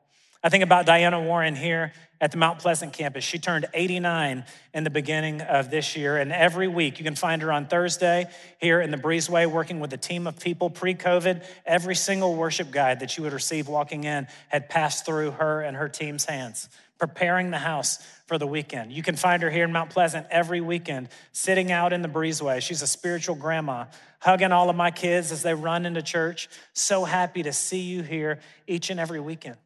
I 0.44 0.50
think 0.50 0.64
about 0.64 0.86
Diana 0.86 1.22
Warren 1.22 1.56
here 1.56 1.94
at 2.20 2.32
the 2.32 2.38
Mount 2.38 2.60
Pleasant 2.60 2.92
campus. 2.92 3.24
She 3.24 3.40
turned 3.40 3.66
89 3.74 4.44
in 4.74 4.84
the 4.84 4.90
beginning 4.90 5.40
of 5.40 5.72
this 5.72 5.96
year, 5.96 6.18
and 6.18 6.34
every 6.34 6.68
week 6.68 7.00
you 7.00 7.06
can 7.06 7.16
find 7.16 7.42
her 7.42 7.52
on 7.52 7.66
Thursday 7.66 8.28
here 8.60 8.82
in 8.82 8.92
the 8.92 8.98
Breezeway 8.98 9.50
working 9.50 9.80
with 9.80 9.94
a 9.94 9.98
team 9.98 10.28
of 10.28 10.40
people 10.40 10.70
pre 10.70 10.96
COVID. 10.96 11.46
Every 11.66 11.96
single 11.96 12.36
worship 12.36 12.72
guide 12.72 13.00
that 13.00 13.16
you 13.16 13.24
would 13.24 13.32
receive 13.32 13.70
walking 13.70 14.04
in 14.04 14.28
had 14.50 14.70
passed 14.70 15.06
through 15.06 15.32
her 15.32 15.62
and 15.62 15.78
her 15.78 15.88
team's 15.88 16.26
hands, 16.26 16.68
preparing 17.08 17.52
the 17.52 17.58
house 17.58 18.00
for 18.28 18.38
the 18.38 18.48
weekend. 18.48 18.90
You 18.90 19.04
can 19.04 19.18
find 19.18 19.44
her 19.44 19.50
here 19.50 19.66
in 19.66 19.74
Mount 19.74 19.90
Pleasant 19.90 20.26
every 20.32 20.62
weekend, 20.62 21.10
sitting 21.34 21.70
out 21.70 21.92
in 21.92 22.02
the 22.02 22.08
breezeway. 22.08 22.62
She's 22.62 22.82
a 22.82 22.88
spiritual 22.88 23.36
grandma, 23.36 23.88
hugging 24.22 24.54
all 24.54 24.70
of 24.70 24.78
my 24.78 24.90
kids 24.90 25.30
as 25.30 25.44
they 25.44 25.54
run 25.54 25.86
into 25.86 26.02
church. 26.02 26.48
So 26.72 27.04
happy 27.04 27.44
to 27.44 27.52
see 27.52 27.82
you 27.82 28.04
here 28.04 28.40
each 28.68 28.90
and 28.90 29.02
every 29.02 29.20
weekend. 29.20 29.58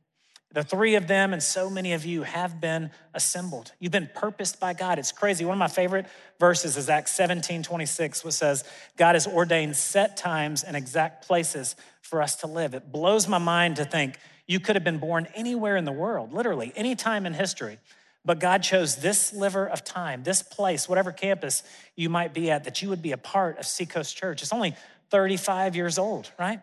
The 0.52 0.63
three 0.63 0.95
of 0.95 1.08
them 1.08 1.32
and 1.32 1.43
so 1.43 1.69
many 1.69 1.93
of 1.93 2.06
you 2.06 2.23
have 2.23 2.60
been 2.60 2.89
assembled. 3.13 3.71
You've 3.78 3.91
been 3.91 4.10
purposed 4.15 4.60
by 4.60 4.73
God. 4.73 4.97
It's 4.97 5.12
crazy. 5.12 5.45
One 5.45 5.54
of 5.54 5.60
my 5.60 5.67
favorite 5.67 6.08
verses 6.39 6.76
is 6.76 6.89
Acts 6.89 7.12
17 7.12 7.62
26, 7.62 8.23
which 8.23 8.34
says, 8.34 8.63
God 8.97 9.13
has 9.13 9.28
ordained 9.28 9.76
set 9.76 10.17
times 10.17 10.63
and 10.63 10.76
exact 10.76 11.28
places 11.28 11.76
for 12.02 12.19
us 12.19 12.38
to 12.38 12.47
live. 12.47 12.73
It 12.73 12.91
blows 12.91 13.28
my 13.28 13.38
mind 13.38 13.76
to 13.76 13.86
think 13.86 14.17
you 14.48 14.60
could 14.60 14.76
have 14.76 14.84
been 14.84 14.98
born 14.98 15.28
anywhere 15.36 15.76
in 15.76 15.86
the 15.86 15.92
world, 15.92 16.34
literally, 16.34 16.72
any 16.76 16.96
time 16.96 17.26
in 17.26 17.34
history. 17.34 17.80
But 18.26 18.40
God 18.40 18.64
chose 18.64 18.98
this 18.98 19.28
sliver 19.28 19.66
of 19.66 19.84
time, 19.84 20.24
this 20.24 20.42
place, 20.42 20.90
whatever 20.90 21.12
campus 21.12 21.64
you 21.96 22.10
might 22.10 22.34
be 22.34 22.50
at, 22.52 22.64
that 22.64 22.82
you 22.82 22.90
would 22.90 23.02
be 23.02 23.12
a 23.12 23.18
part 23.18 23.58
of 23.58 23.66
Seacoast 23.66 24.18
Church. 24.18 24.42
It's 24.42 24.52
only 24.52 24.76
35 25.12 25.76
years 25.76 25.98
old, 25.98 26.30
right? 26.38 26.60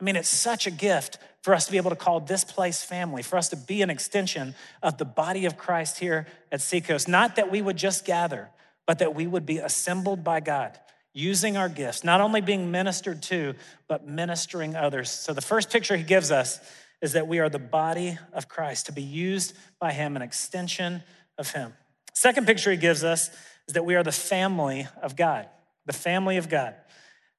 I 0.00 0.04
mean, 0.04 0.16
it's 0.16 0.28
such 0.28 0.66
a 0.66 0.70
gift 0.70 1.18
for 1.42 1.54
us 1.54 1.66
to 1.66 1.72
be 1.72 1.78
able 1.78 1.90
to 1.90 1.96
call 1.96 2.20
this 2.20 2.44
place 2.44 2.82
family, 2.82 3.22
for 3.22 3.36
us 3.36 3.48
to 3.50 3.56
be 3.56 3.82
an 3.82 3.90
extension 3.90 4.54
of 4.82 4.98
the 4.98 5.04
body 5.04 5.46
of 5.46 5.56
Christ 5.56 5.98
here 5.98 6.26
at 6.52 6.60
Seacoast. 6.60 7.08
Not 7.08 7.36
that 7.36 7.50
we 7.50 7.62
would 7.62 7.76
just 7.76 8.04
gather, 8.04 8.50
but 8.86 8.98
that 8.98 9.14
we 9.14 9.26
would 9.26 9.46
be 9.46 9.58
assembled 9.58 10.22
by 10.22 10.40
God, 10.40 10.78
using 11.14 11.56
our 11.56 11.68
gifts, 11.68 12.04
not 12.04 12.20
only 12.20 12.40
being 12.40 12.70
ministered 12.70 13.22
to, 13.24 13.54
but 13.86 14.06
ministering 14.06 14.76
others. 14.76 15.10
So 15.10 15.32
the 15.32 15.40
first 15.40 15.70
picture 15.70 15.96
he 15.96 16.04
gives 16.04 16.30
us 16.30 16.60
is 17.00 17.12
that 17.12 17.28
we 17.28 17.38
are 17.38 17.48
the 17.48 17.58
body 17.58 18.18
of 18.32 18.48
Christ, 18.48 18.86
to 18.86 18.92
be 18.92 19.02
used 19.02 19.54
by 19.78 19.92
him, 19.92 20.16
an 20.16 20.22
extension 20.22 21.02
of 21.36 21.52
him. 21.52 21.74
Second 22.12 22.46
picture 22.46 22.70
he 22.70 22.76
gives 22.76 23.04
us 23.04 23.30
is 23.68 23.74
that 23.74 23.84
we 23.84 23.94
are 23.94 24.02
the 24.02 24.12
family 24.12 24.88
of 25.02 25.14
God, 25.14 25.46
the 25.86 25.92
family 25.92 26.36
of 26.36 26.48
God. 26.48 26.74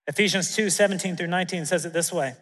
Ephesians 0.07 0.55
2 0.55 0.69
17 0.69 1.17
through 1.17 1.27
19 1.27 1.65
says 1.65 1.85
it 1.85 1.93
this 1.93 2.11
way. 2.11 2.33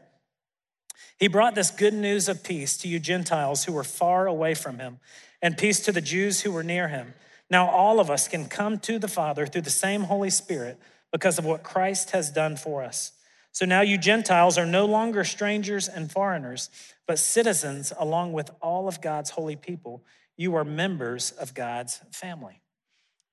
He 1.19 1.27
brought 1.27 1.55
this 1.55 1.71
good 1.71 1.95
news 1.95 2.29
of 2.29 2.43
peace 2.43 2.77
to 2.77 2.87
you 2.87 2.99
Gentiles 2.99 3.63
who 3.63 3.73
were 3.73 3.83
far 3.83 4.27
away 4.27 4.53
from 4.53 4.77
him, 4.77 4.99
and 5.41 5.57
peace 5.57 5.79
to 5.81 5.91
the 5.91 6.01
Jews 6.01 6.41
who 6.41 6.51
were 6.51 6.63
near 6.63 6.87
him. 6.87 7.13
Now 7.49 7.69
all 7.69 7.99
of 7.99 8.09
us 8.09 8.27
can 8.27 8.45
come 8.45 8.77
to 8.79 8.99
the 8.99 9.07
Father 9.07 9.47
through 9.47 9.61
the 9.61 9.69
same 9.69 10.03
Holy 10.03 10.29
Spirit 10.29 10.79
because 11.11 11.39
of 11.39 11.45
what 11.45 11.63
Christ 11.63 12.11
has 12.11 12.29
done 12.29 12.55
for 12.55 12.83
us. 12.83 13.13
So 13.57 13.65
now 13.65 13.81
you 13.81 13.97
Gentiles 13.97 14.59
are 14.59 14.67
no 14.67 14.85
longer 14.85 15.23
strangers 15.23 15.87
and 15.87 16.11
foreigners, 16.11 16.69
but 17.07 17.17
citizens 17.17 17.91
along 17.97 18.33
with 18.33 18.51
all 18.61 18.87
of 18.87 19.01
God's 19.01 19.31
holy 19.31 19.55
people. 19.55 20.03
You 20.35 20.53
are 20.57 20.63
members 20.63 21.31
of 21.31 21.55
God's 21.55 21.99
family. 22.11 22.61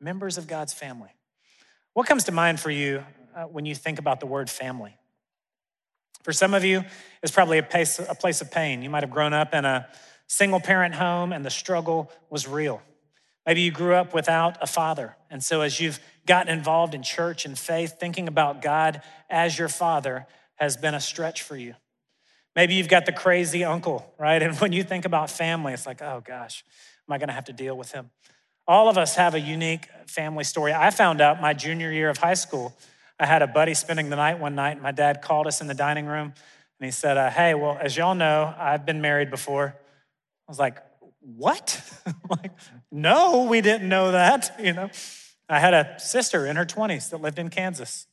Members 0.00 0.38
of 0.38 0.46
God's 0.46 0.72
family. 0.72 1.10
What 1.92 2.06
comes 2.06 2.24
to 2.24 2.32
mind 2.32 2.58
for 2.58 2.70
you 2.70 3.04
uh, 3.36 3.42
when 3.42 3.66
you 3.66 3.74
think 3.74 3.98
about 3.98 4.18
the 4.18 4.24
word 4.24 4.48
family? 4.48 4.96
For 6.22 6.32
some 6.32 6.54
of 6.54 6.64
you, 6.64 6.84
it's 7.22 7.30
probably 7.30 7.58
a 7.58 7.62
place, 7.62 7.98
a 7.98 8.14
place 8.14 8.40
of 8.40 8.50
pain. 8.50 8.80
You 8.80 8.88
might 8.88 9.02
have 9.02 9.10
grown 9.10 9.34
up 9.34 9.52
in 9.52 9.66
a 9.66 9.86
single 10.26 10.58
parent 10.58 10.94
home 10.94 11.34
and 11.34 11.44
the 11.44 11.50
struggle 11.50 12.10
was 12.30 12.48
real. 12.48 12.80
Maybe 13.44 13.60
you 13.60 13.70
grew 13.70 13.94
up 13.94 14.14
without 14.14 14.56
a 14.62 14.66
father. 14.66 15.16
And 15.28 15.44
so, 15.44 15.60
as 15.60 15.80
you've 15.80 16.00
gotten 16.26 16.52
involved 16.52 16.94
in 16.94 17.02
church 17.02 17.44
and 17.44 17.58
faith, 17.58 17.98
thinking 17.98 18.28
about 18.28 18.62
God 18.62 19.02
as 19.28 19.58
your 19.58 19.68
father 19.68 20.26
has 20.56 20.76
been 20.76 20.94
a 20.94 21.00
stretch 21.00 21.42
for 21.42 21.56
you. 21.56 21.74
Maybe 22.56 22.74
you've 22.74 22.88
got 22.88 23.06
the 23.06 23.12
crazy 23.12 23.64
uncle, 23.64 24.14
right? 24.18 24.40
And 24.42 24.56
when 24.56 24.72
you 24.72 24.84
think 24.84 25.04
about 25.04 25.30
family, 25.30 25.72
it's 25.72 25.86
like, 25.86 26.00
oh 26.02 26.22
gosh, 26.24 26.64
am 27.08 27.12
I 27.12 27.18
gonna 27.18 27.32
have 27.32 27.46
to 27.46 27.52
deal 27.52 27.76
with 27.76 27.92
him? 27.92 28.10
All 28.66 28.88
of 28.88 28.96
us 28.96 29.16
have 29.16 29.34
a 29.34 29.40
unique 29.40 29.88
family 30.06 30.44
story. 30.44 30.72
I 30.72 30.90
found 30.90 31.20
out 31.20 31.40
my 31.40 31.52
junior 31.52 31.90
year 31.92 32.08
of 32.08 32.18
high 32.18 32.34
school 32.34 32.74
I 33.18 33.26
had 33.26 33.42
a 33.42 33.46
buddy 33.46 33.74
spending 33.74 34.10
the 34.10 34.16
night 34.16 34.40
one 34.40 34.54
night, 34.54 34.72
and 34.72 34.82
my 34.82 34.90
dad 34.90 35.22
called 35.22 35.46
us 35.46 35.60
in 35.60 35.66
the 35.66 35.74
dining 35.74 36.06
room 36.06 36.34
and 36.80 36.84
he 36.84 36.90
said, 36.90 37.16
uh, 37.16 37.30
Hey, 37.30 37.54
well, 37.54 37.78
as 37.80 37.96
y'all 37.96 38.14
know, 38.14 38.52
I've 38.58 38.84
been 38.84 39.00
married 39.00 39.30
before. 39.30 39.74
I 39.76 40.50
was 40.50 40.58
like, 40.58 40.78
What? 41.20 41.80
like, 42.30 42.50
no, 42.90 43.44
we 43.44 43.60
didn't 43.60 43.88
know 43.88 44.12
that. 44.12 44.56
You 44.62 44.72
know, 44.72 44.90
I 45.48 45.60
had 45.60 45.74
a 45.74 45.98
sister 45.98 46.46
in 46.46 46.56
her 46.56 46.64
20s 46.64 47.10
that 47.10 47.20
lived 47.20 47.38
in 47.38 47.48
Kansas. 47.50 48.06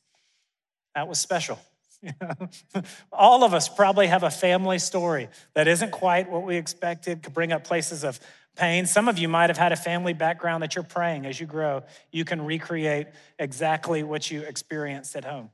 That 0.94 1.08
was 1.08 1.18
special. 1.18 1.58
All 3.12 3.44
of 3.44 3.54
us 3.54 3.68
probably 3.68 4.08
have 4.08 4.22
a 4.22 4.30
family 4.30 4.78
story 4.78 5.28
that 5.54 5.68
isn't 5.68 5.92
quite 5.92 6.30
what 6.30 6.42
we 6.42 6.56
expected, 6.56 7.22
could 7.22 7.32
bring 7.32 7.52
up 7.52 7.64
places 7.64 8.04
of 8.04 8.20
pain. 8.56 8.86
Some 8.86 9.08
of 9.08 9.18
you 9.18 9.28
might 9.28 9.50
have 9.50 9.56
had 9.56 9.72
a 9.72 9.76
family 9.76 10.12
background 10.12 10.62
that 10.62 10.74
you're 10.74 10.84
praying 10.84 11.26
as 11.26 11.40
you 11.40 11.46
grow, 11.46 11.84
you 12.10 12.24
can 12.24 12.44
recreate 12.44 13.06
exactly 13.38 14.02
what 14.02 14.30
you 14.30 14.42
experienced 14.42 15.16
at 15.16 15.24
home. 15.24 15.50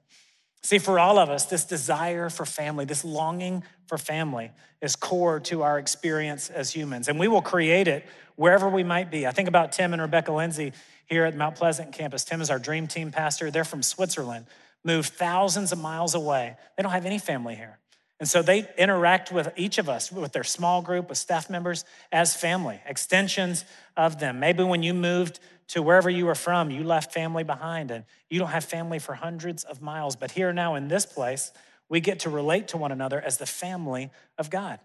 See, 0.62 0.78
for 0.78 0.98
all 0.98 1.18
of 1.18 1.30
us, 1.30 1.46
this 1.46 1.64
desire 1.64 2.28
for 2.28 2.44
family, 2.44 2.84
this 2.84 3.04
longing 3.04 3.62
for 3.86 3.96
family 3.96 4.50
is 4.82 4.96
core 4.96 5.38
to 5.40 5.62
our 5.62 5.78
experience 5.78 6.50
as 6.50 6.70
humans, 6.72 7.08
and 7.08 7.18
we 7.18 7.28
will 7.28 7.42
create 7.42 7.86
it 7.86 8.04
wherever 8.34 8.68
we 8.68 8.82
might 8.82 9.10
be. 9.10 9.26
I 9.26 9.30
think 9.30 9.48
about 9.48 9.72
Tim 9.72 9.92
and 9.92 10.02
Rebecca 10.02 10.32
Lindsay 10.32 10.72
here 11.08 11.24
at 11.24 11.36
Mount 11.36 11.56
Pleasant 11.56 11.92
campus. 11.92 12.24
Tim 12.24 12.40
is 12.40 12.50
our 12.50 12.58
dream 12.58 12.86
team 12.86 13.10
pastor. 13.10 13.50
They're 13.50 13.64
from 13.64 13.82
Switzerland, 13.82 14.46
moved 14.84 15.12
thousands 15.14 15.72
of 15.72 15.78
miles 15.78 16.14
away. 16.14 16.56
They 16.76 16.82
don't 16.82 16.92
have 16.92 17.06
any 17.06 17.18
family 17.18 17.54
here. 17.54 17.78
And 18.20 18.28
so 18.28 18.42
they 18.42 18.68
interact 18.76 19.30
with 19.30 19.52
each 19.56 19.78
of 19.78 19.88
us, 19.88 20.10
with 20.10 20.32
their 20.32 20.44
small 20.44 20.82
group, 20.82 21.08
with 21.08 21.18
staff 21.18 21.48
members, 21.48 21.84
as 22.10 22.34
family, 22.34 22.80
extensions 22.84 23.64
of 23.96 24.18
them. 24.18 24.40
Maybe 24.40 24.64
when 24.64 24.82
you 24.82 24.92
moved 24.92 25.38
to 25.68 25.82
wherever 25.82 26.10
you 26.10 26.26
were 26.26 26.34
from, 26.34 26.70
you 26.70 26.82
left 26.82 27.12
family 27.12 27.44
behind 27.44 27.90
and 27.90 28.04
you 28.28 28.38
don't 28.38 28.48
have 28.48 28.64
family 28.64 28.98
for 28.98 29.14
hundreds 29.14 29.64
of 29.64 29.80
miles. 29.80 30.16
But 30.16 30.32
here 30.32 30.52
now 30.52 30.74
in 30.74 30.88
this 30.88 31.06
place, 31.06 31.52
we 31.88 32.00
get 32.00 32.20
to 32.20 32.30
relate 32.30 32.68
to 32.68 32.76
one 32.76 32.90
another 32.90 33.20
as 33.20 33.38
the 33.38 33.46
family 33.46 34.10
of 34.36 34.50
God. 34.50 34.80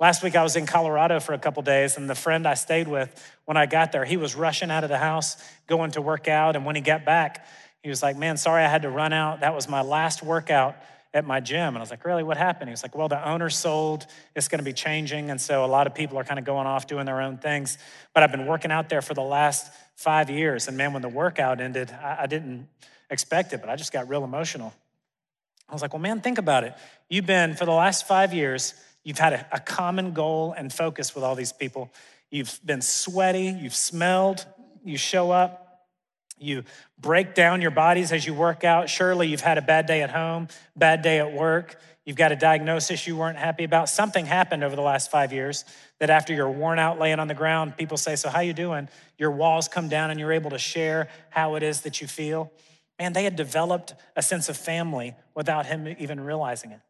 Last 0.00 0.22
week 0.22 0.34
I 0.34 0.42
was 0.42 0.56
in 0.56 0.66
Colorado 0.66 1.20
for 1.20 1.32
a 1.32 1.38
couple 1.38 1.62
days, 1.62 1.96
and 1.96 2.08
the 2.08 2.14
friend 2.14 2.46
I 2.46 2.54
stayed 2.54 2.88
with 2.88 3.10
when 3.44 3.56
I 3.56 3.66
got 3.66 3.92
there, 3.92 4.04
he 4.04 4.16
was 4.16 4.34
rushing 4.34 4.70
out 4.70 4.84
of 4.84 4.90
the 4.90 4.98
house, 4.98 5.36
going 5.66 5.92
to 5.92 6.02
work 6.02 6.28
out. 6.28 6.56
And 6.56 6.64
when 6.64 6.74
he 6.74 6.82
got 6.82 7.04
back, 7.04 7.46
he 7.82 7.88
was 7.88 8.02
like, 8.02 8.16
Man, 8.16 8.36
sorry 8.36 8.64
I 8.64 8.68
had 8.68 8.82
to 8.82 8.90
run 8.90 9.12
out. 9.12 9.40
That 9.40 9.54
was 9.54 9.68
my 9.68 9.82
last 9.82 10.22
workout 10.22 10.76
at 11.14 11.26
my 11.26 11.40
gym. 11.40 11.68
And 11.68 11.78
I 11.78 11.80
was 11.80 11.90
like, 11.90 12.04
Really, 12.04 12.22
what 12.22 12.36
happened? 12.36 12.68
He 12.68 12.72
was 12.72 12.82
like, 12.82 12.96
Well, 12.96 13.08
the 13.08 13.28
owner 13.28 13.50
sold, 13.50 14.06
it's 14.34 14.48
gonna 14.48 14.62
be 14.62 14.72
changing. 14.72 15.30
And 15.30 15.40
so 15.40 15.64
a 15.64 15.66
lot 15.66 15.86
of 15.86 15.94
people 15.94 16.18
are 16.18 16.24
kind 16.24 16.38
of 16.38 16.44
going 16.44 16.66
off 16.66 16.86
doing 16.86 17.06
their 17.06 17.20
own 17.20 17.38
things. 17.38 17.78
But 18.14 18.22
I've 18.22 18.32
been 18.32 18.46
working 18.46 18.70
out 18.70 18.88
there 18.88 19.02
for 19.02 19.14
the 19.14 19.22
last 19.22 19.72
five 19.96 20.30
years. 20.30 20.68
And 20.68 20.76
man, 20.76 20.92
when 20.92 21.02
the 21.02 21.08
workout 21.08 21.60
ended, 21.60 21.90
I, 21.90 22.22
I 22.22 22.26
didn't 22.26 22.68
expect 23.10 23.52
it, 23.52 23.60
but 23.60 23.68
I 23.68 23.76
just 23.76 23.92
got 23.92 24.08
real 24.08 24.24
emotional. 24.24 24.72
I 25.68 25.72
was 25.72 25.82
like, 25.82 25.92
Well, 25.92 26.02
man, 26.02 26.20
think 26.20 26.38
about 26.38 26.64
it. 26.64 26.74
You've 27.08 27.26
been, 27.26 27.54
for 27.54 27.66
the 27.66 27.72
last 27.72 28.06
five 28.06 28.32
years, 28.32 28.74
You've 29.04 29.18
had 29.18 29.32
a, 29.32 29.46
a 29.52 29.60
common 29.60 30.12
goal 30.12 30.54
and 30.56 30.72
focus 30.72 31.14
with 31.14 31.24
all 31.24 31.34
these 31.34 31.52
people. 31.52 31.92
You've 32.30 32.58
been 32.64 32.80
sweaty, 32.80 33.56
you've 33.60 33.74
smelled, 33.74 34.46
you 34.84 34.96
show 34.96 35.30
up, 35.30 35.62
you 36.38 36.64
break 36.98 37.34
down 37.34 37.60
your 37.60 37.70
bodies 37.70 38.12
as 38.12 38.26
you 38.26 38.34
work 38.34 38.64
out. 38.64 38.88
Surely 38.88 39.28
you've 39.28 39.40
had 39.40 39.58
a 39.58 39.62
bad 39.62 39.86
day 39.86 40.02
at 40.02 40.10
home, 40.10 40.48
bad 40.76 41.02
day 41.02 41.18
at 41.18 41.32
work. 41.32 41.78
You've 42.04 42.16
got 42.16 42.32
a 42.32 42.36
diagnosis 42.36 43.06
you 43.06 43.16
weren't 43.16 43.38
happy 43.38 43.62
about. 43.62 43.88
Something 43.88 44.26
happened 44.26 44.64
over 44.64 44.74
the 44.74 44.82
last 44.82 45.10
five 45.10 45.32
years 45.32 45.64
that 46.00 46.10
after 46.10 46.34
you're 46.34 46.50
worn 46.50 46.80
out 46.80 46.98
laying 46.98 47.20
on 47.20 47.28
the 47.28 47.34
ground, 47.34 47.76
people 47.76 47.96
say, 47.96 48.16
So, 48.16 48.28
how 48.28 48.40
you 48.40 48.52
doing? 48.52 48.88
Your 49.18 49.30
walls 49.30 49.68
come 49.68 49.88
down 49.88 50.10
and 50.10 50.18
you're 50.18 50.32
able 50.32 50.50
to 50.50 50.58
share 50.58 51.08
how 51.30 51.54
it 51.54 51.62
is 51.62 51.82
that 51.82 52.00
you 52.00 52.08
feel. 52.08 52.50
Man, 52.98 53.12
they 53.12 53.22
had 53.22 53.36
developed 53.36 53.94
a 54.16 54.22
sense 54.22 54.48
of 54.48 54.56
family 54.56 55.14
without 55.34 55.66
him 55.66 55.94
even 55.98 56.20
realizing 56.20 56.72
it. 56.72 56.80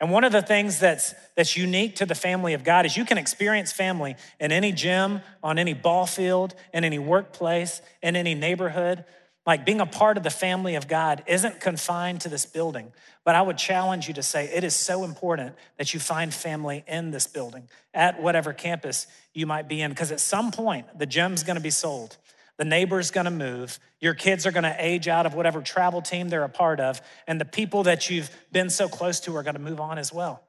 And 0.00 0.10
one 0.10 0.24
of 0.24 0.32
the 0.32 0.42
things 0.42 0.80
that's, 0.80 1.14
that's 1.36 1.56
unique 1.56 1.96
to 1.96 2.06
the 2.06 2.14
family 2.14 2.52
of 2.54 2.64
God 2.64 2.84
is 2.84 2.96
you 2.96 3.04
can 3.04 3.16
experience 3.16 3.72
family 3.72 4.16
in 4.40 4.52
any 4.52 4.72
gym, 4.72 5.20
on 5.42 5.58
any 5.58 5.72
ball 5.72 6.06
field, 6.06 6.54
in 6.72 6.84
any 6.84 6.98
workplace, 6.98 7.80
in 8.02 8.16
any 8.16 8.34
neighborhood. 8.34 9.04
Like 9.46 9.64
being 9.64 9.80
a 9.80 9.86
part 9.86 10.16
of 10.16 10.22
the 10.22 10.30
family 10.30 10.74
of 10.74 10.88
God 10.88 11.22
isn't 11.26 11.60
confined 11.60 12.22
to 12.22 12.28
this 12.28 12.46
building, 12.46 12.92
but 13.24 13.34
I 13.34 13.42
would 13.42 13.58
challenge 13.58 14.08
you 14.08 14.14
to 14.14 14.22
say 14.22 14.46
it 14.46 14.64
is 14.64 14.74
so 14.74 15.04
important 15.04 15.54
that 15.76 15.92
you 15.92 16.00
find 16.00 16.32
family 16.32 16.82
in 16.88 17.10
this 17.10 17.26
building 17.26 17.68
at 17.92 18.20
whatever 18.20 18.52
campus 18.52 19.06
you 19.34 19.46
might 19.46 19.68
be 19.68 19.82
in, 19.82 19.90
because 19.90 20.10
at 20.10 20.20
some 20.20 20.50
point 20.50 20.98
the 20.98 21.06
gym's 21.06 21.42
gonna 21.42 21.60
be 21.60 21.70
sold. 21.70 22.16
The 22.56 22.64
neighbor's 22.64 23.10
gonna 23.10 23.30
move. 23.30 23.78
Your 24.00 24.14
kids 24.14 24.46
are 24.46 24.52
gonna 24.52 24.76
age 24.78 25.08
out 25.08 25.26
of 25.26 25.34
whatever 25.34 25.60
travel 25.60 26.02
team 26.02 26.28
they're 26.28 26.44
a 26.44 26.48
part 26.48 26.80
of. 26.80 27.00
And 27.26 27.40
the 27.40 27.44
people 27.44 27.84
that 27.84 28.10
you've 28.10 28.30
been 28.52 28.70
so 28.70 28.88
close 28.88 29.20
to 29.20 29.36
are 29.36 29.42
gonna 29.42 29.58
move 29.58 29.80
on 29.80 29.98
as 29.98 30.12
well. 30.12 30.42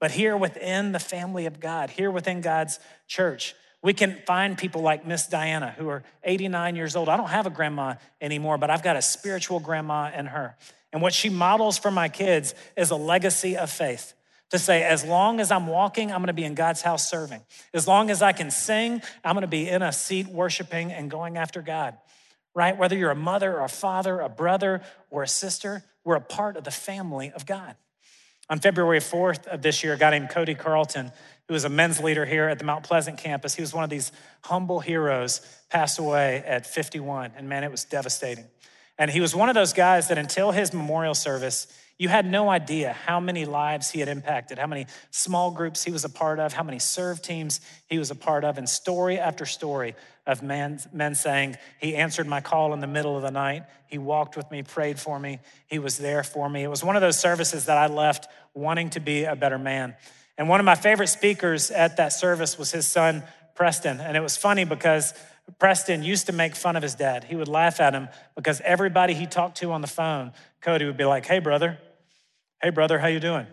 But 0.00 0.10
here 0.10 0.36
within 0.36 0.92
the 0.92 0.98
family 0.98 1.46
of 1.46 1.60
God, 1.60 1.90
here 1.90 2.10
within 2.10 2.40
God's 2.40 2.80
church, 3.06 3.54
we 3.82 3.92
can 3.92 4.18
find 4.26 4.56
people 4.56 4.82
like 4.82 5.06
Miss 5.06 5.26
Diana, 5.26 5.74
who 5.76 5.88
are 5.88 6.02
89 6.24 6.76
years 6.76 6.96
old. 6.96 7.08
I 7.08 7.16
don't 7.16 7.28
have 7.28 7.46
a 7.46 7.50
grandma 7.50 7.94
anymore, 8.20 8.58
but 8.58 8.70
I've 8.70 8.82
got 8.82 8.96
a 8.96 9.02
spiritual 9.02 9.60
grandma 9.60 10.10
in 10.14 10.26
her. 10.26 10.56
And 10.92 11.00
what 11.00 11.14
she 11.14 11.28
models 11.28 11.78
for 11.78 11.90
my 11.90 12.08
kids 12.08 12.54
is 12.76 12.90
a 12.90 12.96
legacy 12.96 13.56
of 13.56 13.70
faith 13.70 14.14
to 14.50 14.58
say, 14.58 14.82
as 14.82 15.04
long 15.04 15.40
as 15.40 15.50
I'm 15.50 15.66
walking, 15.66 16.12
I'm 16.12 16.20
gonna 16.20 16.32
be 16.32 16.44
in 16.44 16.54
God's 16.54 16.82
house 16.82 17.08
serving. 17.08 17.40
As 17.72 17.88
long 17.88 18.10
as 18.10 18.22
I 18.22 18.32
can 18.32 18.50
sing, 18.50 19.02
I'm 19.24 19.34
gonna 19.34 19.46
be 19.46 19.68
in 19.68 19.82
a 19.82 19.92
seat 19.92 20.26
worshiping 20.26 20.92
and 20.92 21.10
going 21.10 21.36
after 21.36 21.62
God, 21.62 21.96
right? 22.54 22.76
Whether 22.76 22.96
you're 22.96 23.10
a 23.10 23.16
mother 23.16 23.56
or 23.56 23.64
a 23.64 23.68
father, 23.68 24.20
a 24.20 24.28
brother 24.28 24.82
or 25.10 25.22
a 25.22 25.28
sister, 25.28 25.84
we're 26.04 26.16
a 26.16 26.20
part 26.20 26.56
of 26.56 26.64
the 26.64 26.70
family 26.70 27.32
of 27.34 27.46
God. 27.46 27.76
On 28.48 28.58
February 28.58 28.98
4th 28.98 29.46
of 29.46 29.62
this 29.62 29.84
year, 29.84 29.92
a 29.92 29.96
guy 29.96 30.10
named 30.10 30.30
Cody 30.30 30.56
Carlton, 30.56 31.12
who 31.46 31.54
was 31.54 31.64
a 31.64 31.68
men's 31.68 32.00
leader 32.00 32.26
here 32.26 32.48
at 32.48 32.58
the 32.58 32.64
Mount 32.64 32.84
Pleasant 32.84 33.16
campus, 33.16 33.54
he 33.54 33.62
was 33.62 33.72
one 33.72 33.84
of 33.84 33.90
these 33.90 34.10
humble 34.42 34.80
heroes, 34.80 35.40
passed 35.68 36.00
away 36.00 36.42
at 36.44 36.66
51. 36.66 37.32
And 37.36 37.48
man, 37.48 37.62
it 37.62 37.70
was 37.70 37.84
devastating. 37.84 38.46
And 38.98 39.08
he 39.08 39.20
was 39.20 39.36
one 39.36 39.48
of 39.48 39.54
those 39.54 39.72
guys 39.72 40.08
that 40.08 40.18
until 40.18 40.50
his 40.50 40.74
memorial 40.74 41.14
service, 41.14 41.68
you 42.00 42.08
had 42.08 42.24
no 42.24 42.48
idea 42.48 42.94
how 43.04 43.20
many 43.20 43.44
lives 43.44 43.90
he 43.90 44.00
had 44.00 44.08
impacted, 44.08 44.58
how 44.58 44.66
many 44.66 44.86
small 45.10 45.50
groups 45.50 45.84
he 45.84 45.92
was 45.92 46.02
a 46.02 46.08
part 46.08 46.40
of, 46.40 46.54
how 46.54 46.62
many 46.62 46.78
serve 46.78 47.20
teams 47.20 47.60
he 47.88 47.98
was 47.98 48.10
a 48.10 48.14
part 48.14 48.42
of, 48.42 48.56
and 48.56 48.66
story 48.66 49.18
after 49.18 49.44
story 49.44 49.94
of 50.26 50.42
men, 50.42 50.80
men 50.94 51.14
saying, 51.14 51.58
He 51.78 51.94
answered 51.94 52.26
my 52.26 52.40
call 52.40 52.72
in 52.72 52.80
the 52.80 52.86
middle 52.86 53.16
of 53.16 53.22
the 53.22 53.30
night. 53.30 53.64
He 53.86 53.98
walked 53.98 54.34
with 54.34 54.50
me, 54.50 54.62
prayed 54.62 54.98
for 54.98 55.20
me, 55.20 55.40
He 55.66 55.78
was 55.78 55.98
there 55.98 56.22
for 56.22 56.48
me. 56.48 56.62
It 56.62 56.68
was 56.68 56.82
one 56.82 56.96
of 56.96 57.02
those 57.02 57.18
services 57.18 57.66
that 57.66 57.76
I 57.76 57.88
left 57.88 58.28
wanting 58.54 58.88
to 58.90 59.00
be 59.00 59.24
a 59.24 59.36
better 59.36 59.58
man. 59.58 59.94
And 60.38 60.48
one 60.48 60.58
of 60.58 60.64
my 60.64 60.76
favorite 60.76 61.08
speakers 61.08 61.70
at 61.70 61.98
that 61.98 62.14
service 62.14 62.58
was 62.58 62.70
his 62.70 62.88
son, 62.88 63.24
Preston. 63.54 64.00
And 64.00 64.16
it 64.16 64.20
was 64.20 64.38
funny 64.38 64.64
because 64.64 65.12
Preston 65.58 66.02
used 66.02 66.28
to 66.28 66.32
make 66.32 66.56
fun 66.56 66.76
of 66.76 66.82
his 66.82 66.94
dad. 66.94 67.24
He 67.24 67.36
would 67.36 67.48
laugh 67.48 67.78
at 67.78 67.92
him 67.92 68.08
because 68.36 68.62
everybody 68.62 69.12
he 69.12 69.26
talked 69.26 69.58
to 69.58 69.72
on 69.72 69.82
the 69.82 69.86
phone, 69.86 70.32
Cody 70.62 70.86
would 70.86 70.96
be 70.96 71.04
like, 71.04 71.26
Hey, 71.26 71.40
brother, 71.40 71.78
Hey, 72.62 72.70
brother, 72.70 72.98
how 72.98 73.06
you 73.06 73.20
doing? 73.20 73.46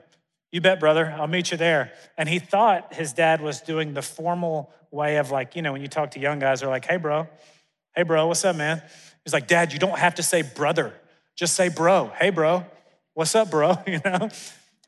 You 0.51 0.59
bet, 0.59 0.81
brother. 0.81 1.15
I'll 1.17 1.27
meet 1.27 1.51
you 1.51 1.57
there. 1.57 1.93
And 2.17 2.27
he 2.27 2.39
thought 2.39 2.93
his 2.93 3.13
dad 3.13 3.41
was 3.41 3.61
doing 3.61 3.93
the 3.93 4.01
formal 4.01 4.71
way 4.91 5.15
of 5.17 5.31
like, 5.31 5.55
you 5.55 5.61
know, 5.61 5.71
when 5.71 5.81
you 5.81 5.87
talk 5.87 6.11
to 6.11 6.19
young 6.19 6.39
guys, 6.39 6.59
they're 6.59 6.69
like, 6.69 6.85
hey, 6.85 6.97
bro. 6.97 7.27
Hey, 7.95 8.03
bro, 8.03 8.27
what's 8.27 8.43
up, 8.43 8.55
man? 8.55 8.81
He's 9.23 9.33
like, 9.33 9.47
Dad, 9.47 9.73
you 9.73 9.79
don't 9.79 9.97
have 9.97 10.15
to 10.15 10.23
say 10.23 10.41
brother. 10.41 10.93
Just 11.35 11.55
say 11.55 11.69
bro. 11.69 12.11
Hey, 12.19 12.31
bro. 12.31 12.65
What's 13.13 13.33
up, 13.33 13.49
bro? 13.49 13.77
You 13.87 13.99
know? 14.03 14.29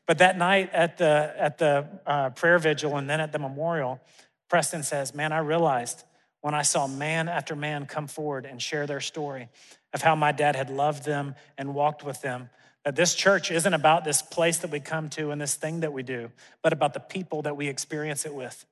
But 0.06 0.18
that 0.18 0.36
night 0.36 0.70
at 0.72 0.98
the, 0.98 1.34
at 1.36 1.58
the 1.58 1.86
uh, 2.06 2.30
prayer 2.30 2.58
vigil 2.58 2.96
and 2.96 3.08
then 3.08 3.20
at 3.20 3.32
the 3.32 3.38
memorial, 3.38 4.00
Preston 4.48 4.82
says, 4.82 5.14
Man, 5.14 5.32
I 5.32 5.38
realized 5.38 6.04
when 6.40 6.54
I 6.54 6.62
saw 6.62 6.86
man 6.86 7.28
after 7.28 7.54
man 7.54 7.86
come 7.86 8.06
forward 8.06 8.44
and 8.44 8.60
share 8.60 8.86
their 8.86 9.00
story 9.00 9.48
of 9.94 10.02
how 10.02 10.14
my 10.14 10.32
dad 10.32 10.56
had 10.56 10.68
loved 10.68 11.04
them 11.04 11.34
and 11.56 11.74
walked 11.74 12.04
with 12.04 12.20
them 12.22 12.50
that 12.84 12.96
this 12.96 13.14
church 13.14 13.50
isn't 13.50 13.74
about 13.74 14.04
this 14.04 14.22
place 14.22 14.58
that 14.58 14.70
we 14.70 14.80
come 14.80 15.08
to 15.10 15.30
and 15.30 15.40
this 15.40 15.54
thing 15.54 15.80
that 15.80 15.92
we 15.92 16.02
do, 16.02 16.30
but 16.62 16.72
about 16.72 16.94
the 16.94 17.00
people 17.00 17.42
that 17.42 17.56
we 17.56 17.68
experience 17.68 18.24
it 18.24 18.34
with. 18.34 18.64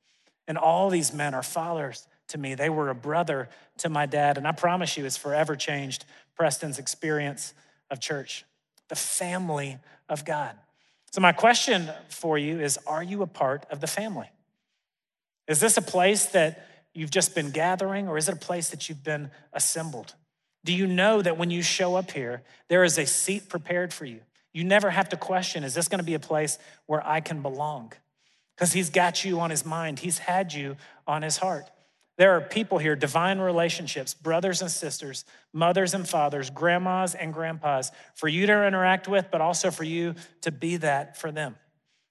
And 0.47 0.57
all 0.57 0.89
these 0.89 1.13
men 1.13 1.35
are 1.35 1.43
fathers 1.43 2.07
to 2.29 2.39
me. 2.39 2.55
They 2.55 2.71
were 2.71 2.89
a 2.89 2.95
brother 2.95 3.49
to 3.79 3.89
my 3.89 4.07
dad. 4.07 4.39
And 4.39 4.47
I 4.47 4.53
promise 4.53 4.97
you, 4.97 5.05
it's 5.05 5.17
forever 5.17 5.57
changed 5.57 6.07
Preston's 6.37 6.79
experience 6.79 7.53
of 7.91 8.01
church, 8.01 8.45
the 8.89 8.97
family 8.97 9.79
of 10.09 10.25
God. 10.25 10.57
So, 11.11 11.21
my 11.21 11.33
question 11.33 11.91
for 12.09 12.39
you 12.39 12.61
is 12.61 12.79
Are 12.87 13.03
you 13.03 13.23
a 13.23 13.27
part 13.27 13.67
of 13.71 13.81
the 13.81 13.87
family? 13.87 14.31
Is 15.47 15.61
this 15.61 15.77
a 15.77 15.83
place 15.83 16.27
that 16.27 16.67
you've 16.95 17.11
just 17.11 17.35
been 17.35 17.51
gathering, 17.51 18.09
or 18.09 18.19
is 18.19 18.29
it 18.29 18.35
a 18.35 18.39
place 18.39 18.71
that 18.71 18.89
you've 18.89 19.05
been 19.05 19.31
assembled? 19.53 20.15
Do 20.65 20.73
you 20.75 20.87
know 20.87 21.23
that 21.23 21.39
when 21.39 21.51
you 21.51 21.63
show 21.63 21.95
up 21.97 22.11
here, 22.11 22.43
there 22.69 22.85
is 22.85 22.99
a 22.99 23.07
seat 23.07 23.49
prepared 23.49 23.93
for 23.93 24.05
you? 24.05 24.21
You 24.53 24.65
never 24.65 24.91
have 24.91 25.09
to 25.11 25.17
question, 25.17 25.65
is 25.65 25.75
this 25.75 25.89
gonna 25.89 26.03
be 26.03 26.15
a 26.15 26.21
place 26.21 26.59
where 26.87 27.07
I 27.07 27.21
can 27.21 27.43
belong? 27.43 27.93
Because 28.57 28.73
he's 28.73 28.91
got 28.91 29.25
you 29.25 29.41
on 29.41 29.51
his 29.51 29.65
mind, 29.65 30.01
he's 30.01 30.19
had 30.19 30.53
you 30.53 30.77
on 31.07 31.23
his 31.23 31.37
heart. 31.37 31.71
There 32.17 32.33
are 32.33 32.41
people 32.41 32.79
here, 32.79 32.97
divine 32.97 33.39
relationships, 33.39 34.13
brothers 34.13 34.61
and 34.61 34.71
sisters, 34.71 35.25
mothers 35.53 35.95
and 35.95 36.07
fathers, 36.09 36.51
grandmas 36.51 37.15
and 37.15 37.33
grandpas, 37.33 37.93
for 38.15 38.27
you 38.27 38.47
to 38.47 38.67
interact 38.67 39.07
with, 39.07 39.29
but 39.31 39.41
also 39.41 39.71
for 39.71 39.85
you 39.85 40.17
to 40.41 40.51
be 40.51 40.79
that 40.79 41.17
for 41.17 41.31
them. 41.31 41.55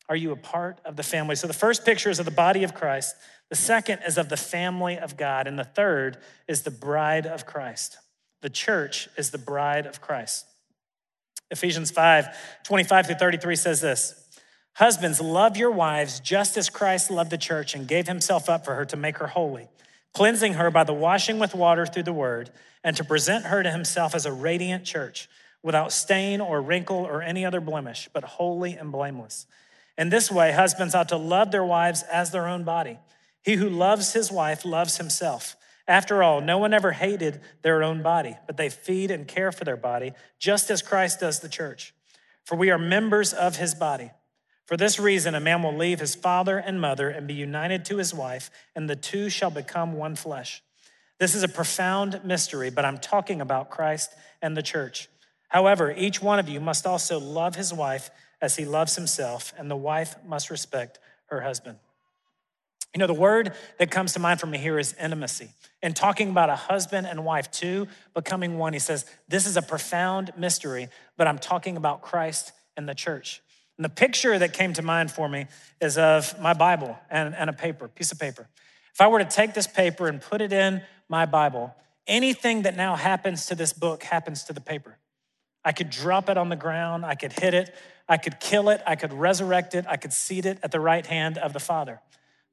Are 0.07 0.15
you 0.15 0.31
a 0.31 0.37
part 0.37 0.79
of 0.85 0.95
the 0.95 1.03
family? 1.03 1.35
So 1.35 1.47
the 1.47 1.53
first 1.53 1.83
picture 1.83 2.09
is 2.09 2.19
of 2.19 2.25
the 2.25 2.31
body 2.31 2.63
of 2.63 2.73
Christ, 2.73 3.17
the 3.49 3.57
second 3.57 3.99
is 4.07 4.17
of 4.17 4.29
the 4.29 4.37
family 4.37 4.97
of 4.97 5.17
God, 5.17 5.47
and 5.47 5.59
the 5.59 5.65
third 5.65 6.17
is 6.47 6.61
the 6.61 6.71
bride 6.71 7.25
of 7.25 7.45
Christ. 7.45 7.97
The 8.47 8.53
church 8.53 9.09
is 9.17 9.31
the 9.31 9.37
bride 9.37 9.85
of 9.85 9.99
Christ. 9.99 10.45
Ephesians 11.51 11.91
5 11.91 12.29
25 12.63 13.07
through 13.07 13.15
33 13.15 13.57
says 13.57 13.81
this 13.81 14.25
Husbands, 14.75 15.19
love 15.19 15.57
your 15.57 15.69
wives 15.69 16.21
just 16.21 16.55
as 16.55 16.69
Christ 16.69 17.11
loved 17.11 17.29
the 17.29 17.37
church 17.37 17.75
and 17.75 17.89
gave 17.89 18.07
himself 18.07 18.47
up 18.47 18.63
for 18.63 18.75
her 18.75 18.85
to 18.85 18.95
make 18.95 19.17
her 19.17 19.27
holy, 19.27 19.67
cleansing 20.13 20.53
her 20.53 20.71
by 20.71 20.85
the 20.85 20.93
washing 20.93 21.39
with 21.39 21.53
water 21.53 21.85
through 21.85 22.03
the 22.03 22.13
word, 22.13 22.49
and 22.85 22.95
to 22.95 23.03
present 23.03 23.47
her 23.47 23.63
to 23.63 23.69
himself 23.69 24.15
as 24.15 24.25
a 24.25 24.31
radiant 24.31 24.85
church, 24.85 25.27
without 25.61 25.91
stain 25.91 26.39
or 26.39 26.61
wrinkle 26.61 26.99
or 26.99 27.21
any 27.21 27.43
other 27.43 27.59
blemish, 27.59 28.07
but 28.13 28.23
holy 28.23 28.75
and 28.75 28.93
blameless. 28.93 29.45
In 29.97 30.07
this 30.07 30.31
way, 30.31 30.53
husbands 30.53 30.95
ought 30.95 31.09
to 31.09 31.17
love 31.17 31.51
their 31.51 31.65
wives 31.65 32.01
as 32.03 32.31
their 32.31 32.47
own 32.47 32.63
body. 32.63 32.97
He 33.43 33.55
who 33.55 33.69
loves 33.69 34.13
his 34.13 34.31
wife 34.31 34.63
loves 34.63 34.95
himself. 34.95 35.57
After 35.87 36.21
all, 36.21 36.41
no 36.41 36.57
one 36.57 36.73
ever 36.73 36.91
hated 36.91 37.39
their 37.61 37.81
own 37.81 38.03
body, 38.03 38.35
but 38.45 38.57
they 38.57 38.69
feed 38.69 39.09
and 39.09 39.27
care 39.27 39.51
for 39.51 39.63
their 39.63 39.77
body, 39.77 40.11
just 40.37 40.69
as 40.69 40.81
Christ 40.81 41.21
does 41.21 41.39
the 41.39 41.49
church. 41.49 41.93
For 42.43 42.55
we 42.55 42.69
are 42.71 42.77
members 42.77 43.33
of 43.33 43.55
his 43.55 43.73
body. 43.73 44.11
For 44.65 44.75
this 44.75 44.99
reason, 44.99 45.33
a 45.33 45.39
man 45.39 45.63
will 45.63 45.75
leave 45.75 46.01
his 46.01 46.13
father 46.13 46.57
and 46.57 46.81
mother 46.81 47.09
and 47.09 47.25
be 47.25 47.33
united 47.33 47.85
to 47.85 47.97
his 47.97 48.13
wife, 48.13 48.51
and 48.75 48.89
the 48.89 48.97
two 48.97 49.29
shall 49.29 49.49
become 49.49 49.93
one 49.93 50.17
flesh. 50.17 50.61
This 51.19 51.33
is 51.33 51.43
a 51.43 51.47
profound 51.47 52.19
mystery, 52.25 52.69
but 52.69 52.83
I'm 52.83 52.97
talking 52.97 53.39
about 53.39 53.69
Christ 53.69 54.13
and 54.41 54.57
the 54.57 54.61
church. 54.61 55.07
However, 55.47 55.93
each 55.95 56.21
one 56.21 56.37
of 56.37 56.49
you 56.49 56.59
must 56.59 56.85
also 56.85 57.17
love 57.17 57.55
his 57.55 57.73
wife 57.73 58.11
as 58.41 58.57
he 58.57 58.65
loves 58.65 58.95
himself, 58.95 59.53
and 59.57 59.71
the 59.71 59.77
wife 59.77 60.15
must 60.25 60.49
respect 60.49 60.99
her 61.27 61.41
husband. 61.41 61.77
You 62.93 62.99
know, 62.99 63.07
the 63.07 63.13
word 63.13 63.53
that 63.79 63.91
comes 63.91 64.13
to 64.13 64.19
mind 64.19 64.39
for 64.39 64.47
me 64.47 64.57
here 64.57 64.79
is 64.79 64.95
intimacy. 64.99 65.49
And 65.81 65.95
talking 65.95 66.29
about 66.29 66.49
a 66.49 66.55
husband 66.55 67.05
and 67.05 67.23
wife, 67.25 67.51
two 67.51 67.87
becoming 68.15 68.57
one, 68.57 68.73
he 68.73 68.79
says, 68.79 69.05
This 69.27 69.45
is 69.45 69.57
a 69.57 69.61
profound 69.61 70.31
mystery, 70.37 70.89
but 71.17 71.27
I'm 71.27 71.37
talking 71.37 71.77
about 71.77 72.01
Christ 72.01 72.53
and 72.75 72.89
the 72.89 72.95
church. 72.95 73.41
And 73.77 73.85
the 73.85 73.89
picture 73.89 74.37
that 74.39 74.53
came 74.53 74.73
to 74.73 74.81
mind 74.81 75.11
for 75.11 75.29
me 75.29 75.45
is 75.79 75.97
of 75.97 76.39
my 76.41 76.53
Bible 76.53 76.97
and, 77.09 77.35
and 77.35 77.49
a 77.49 77.53
paper, 77.53 77.87
piece 77.87 78.11
of 78.11 78.19
paper. 78.19 78.47
If 78.93 79.01
I 79.01 79.07
were 79.07 79.19
to 79.19 79.25
take 79.25 79.53
this 79.53 79.67
paper 79.67 80.07
and 80.07 80.19
put 80.19 80.41
it 80.41 80.51
in 80.51 80.81
my 81.07 81.27
Bible, 81.27 81.75
anything 82.07 82.63
that 82.63 82.75
now 82.75 82.95
happens 82.95 83.45
to 83.47 83.55
this 83.55 83.73
book 83.73 84.01
happens 84.01 84.43
to 84.45 84.53
the 84.53 84.61
paper. 84.61 84.97
I 85.63 85.73
could 85.73 85.89
drop 85.89 86.29
it 86.29 86.37
on 86.37 86.49
the 86.49 86.55
ground, 86.55 87.05
I 87.05 87.13
could 87.13 87.33
hit 87.33 87.53
it, 87.53 87.75
I 88.09 88.17
could 88.17 88.39
kill 88.39 88.69
it, 88.69 88.81
I 88.87 88.95
could 88.95 89.13
resurrect 89.13 89.75
it, 89.75 89.85
I 89.87 89.97
could 89.97 90.13
seat 90.13 90.45
it 90.45 90.57
at 90.63 90.71
the 90.71 90.79
right 90.79 91.05
hand 91.05 91.37
of 91.37 91.53
the 91.53 91.59
Father. 91.59 91.99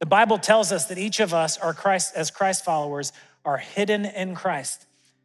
The 0.05 0.11
Bible 0.11 0.37
tells 0.37 0.71
us 0.71 0.85
that 0.89 0.99
each 0.99 1.19
of 1.19 1.33
us 1.33 1.57
are 1.57 1.73
Christ 1.73 2.13
as 2.15 2.31
Christ 2.31 2.63
followers 2.63 3.11
are 3.43 3.57
hidden 3.57 4.05
in 4.05 4.35
Christ, 4.35 4.85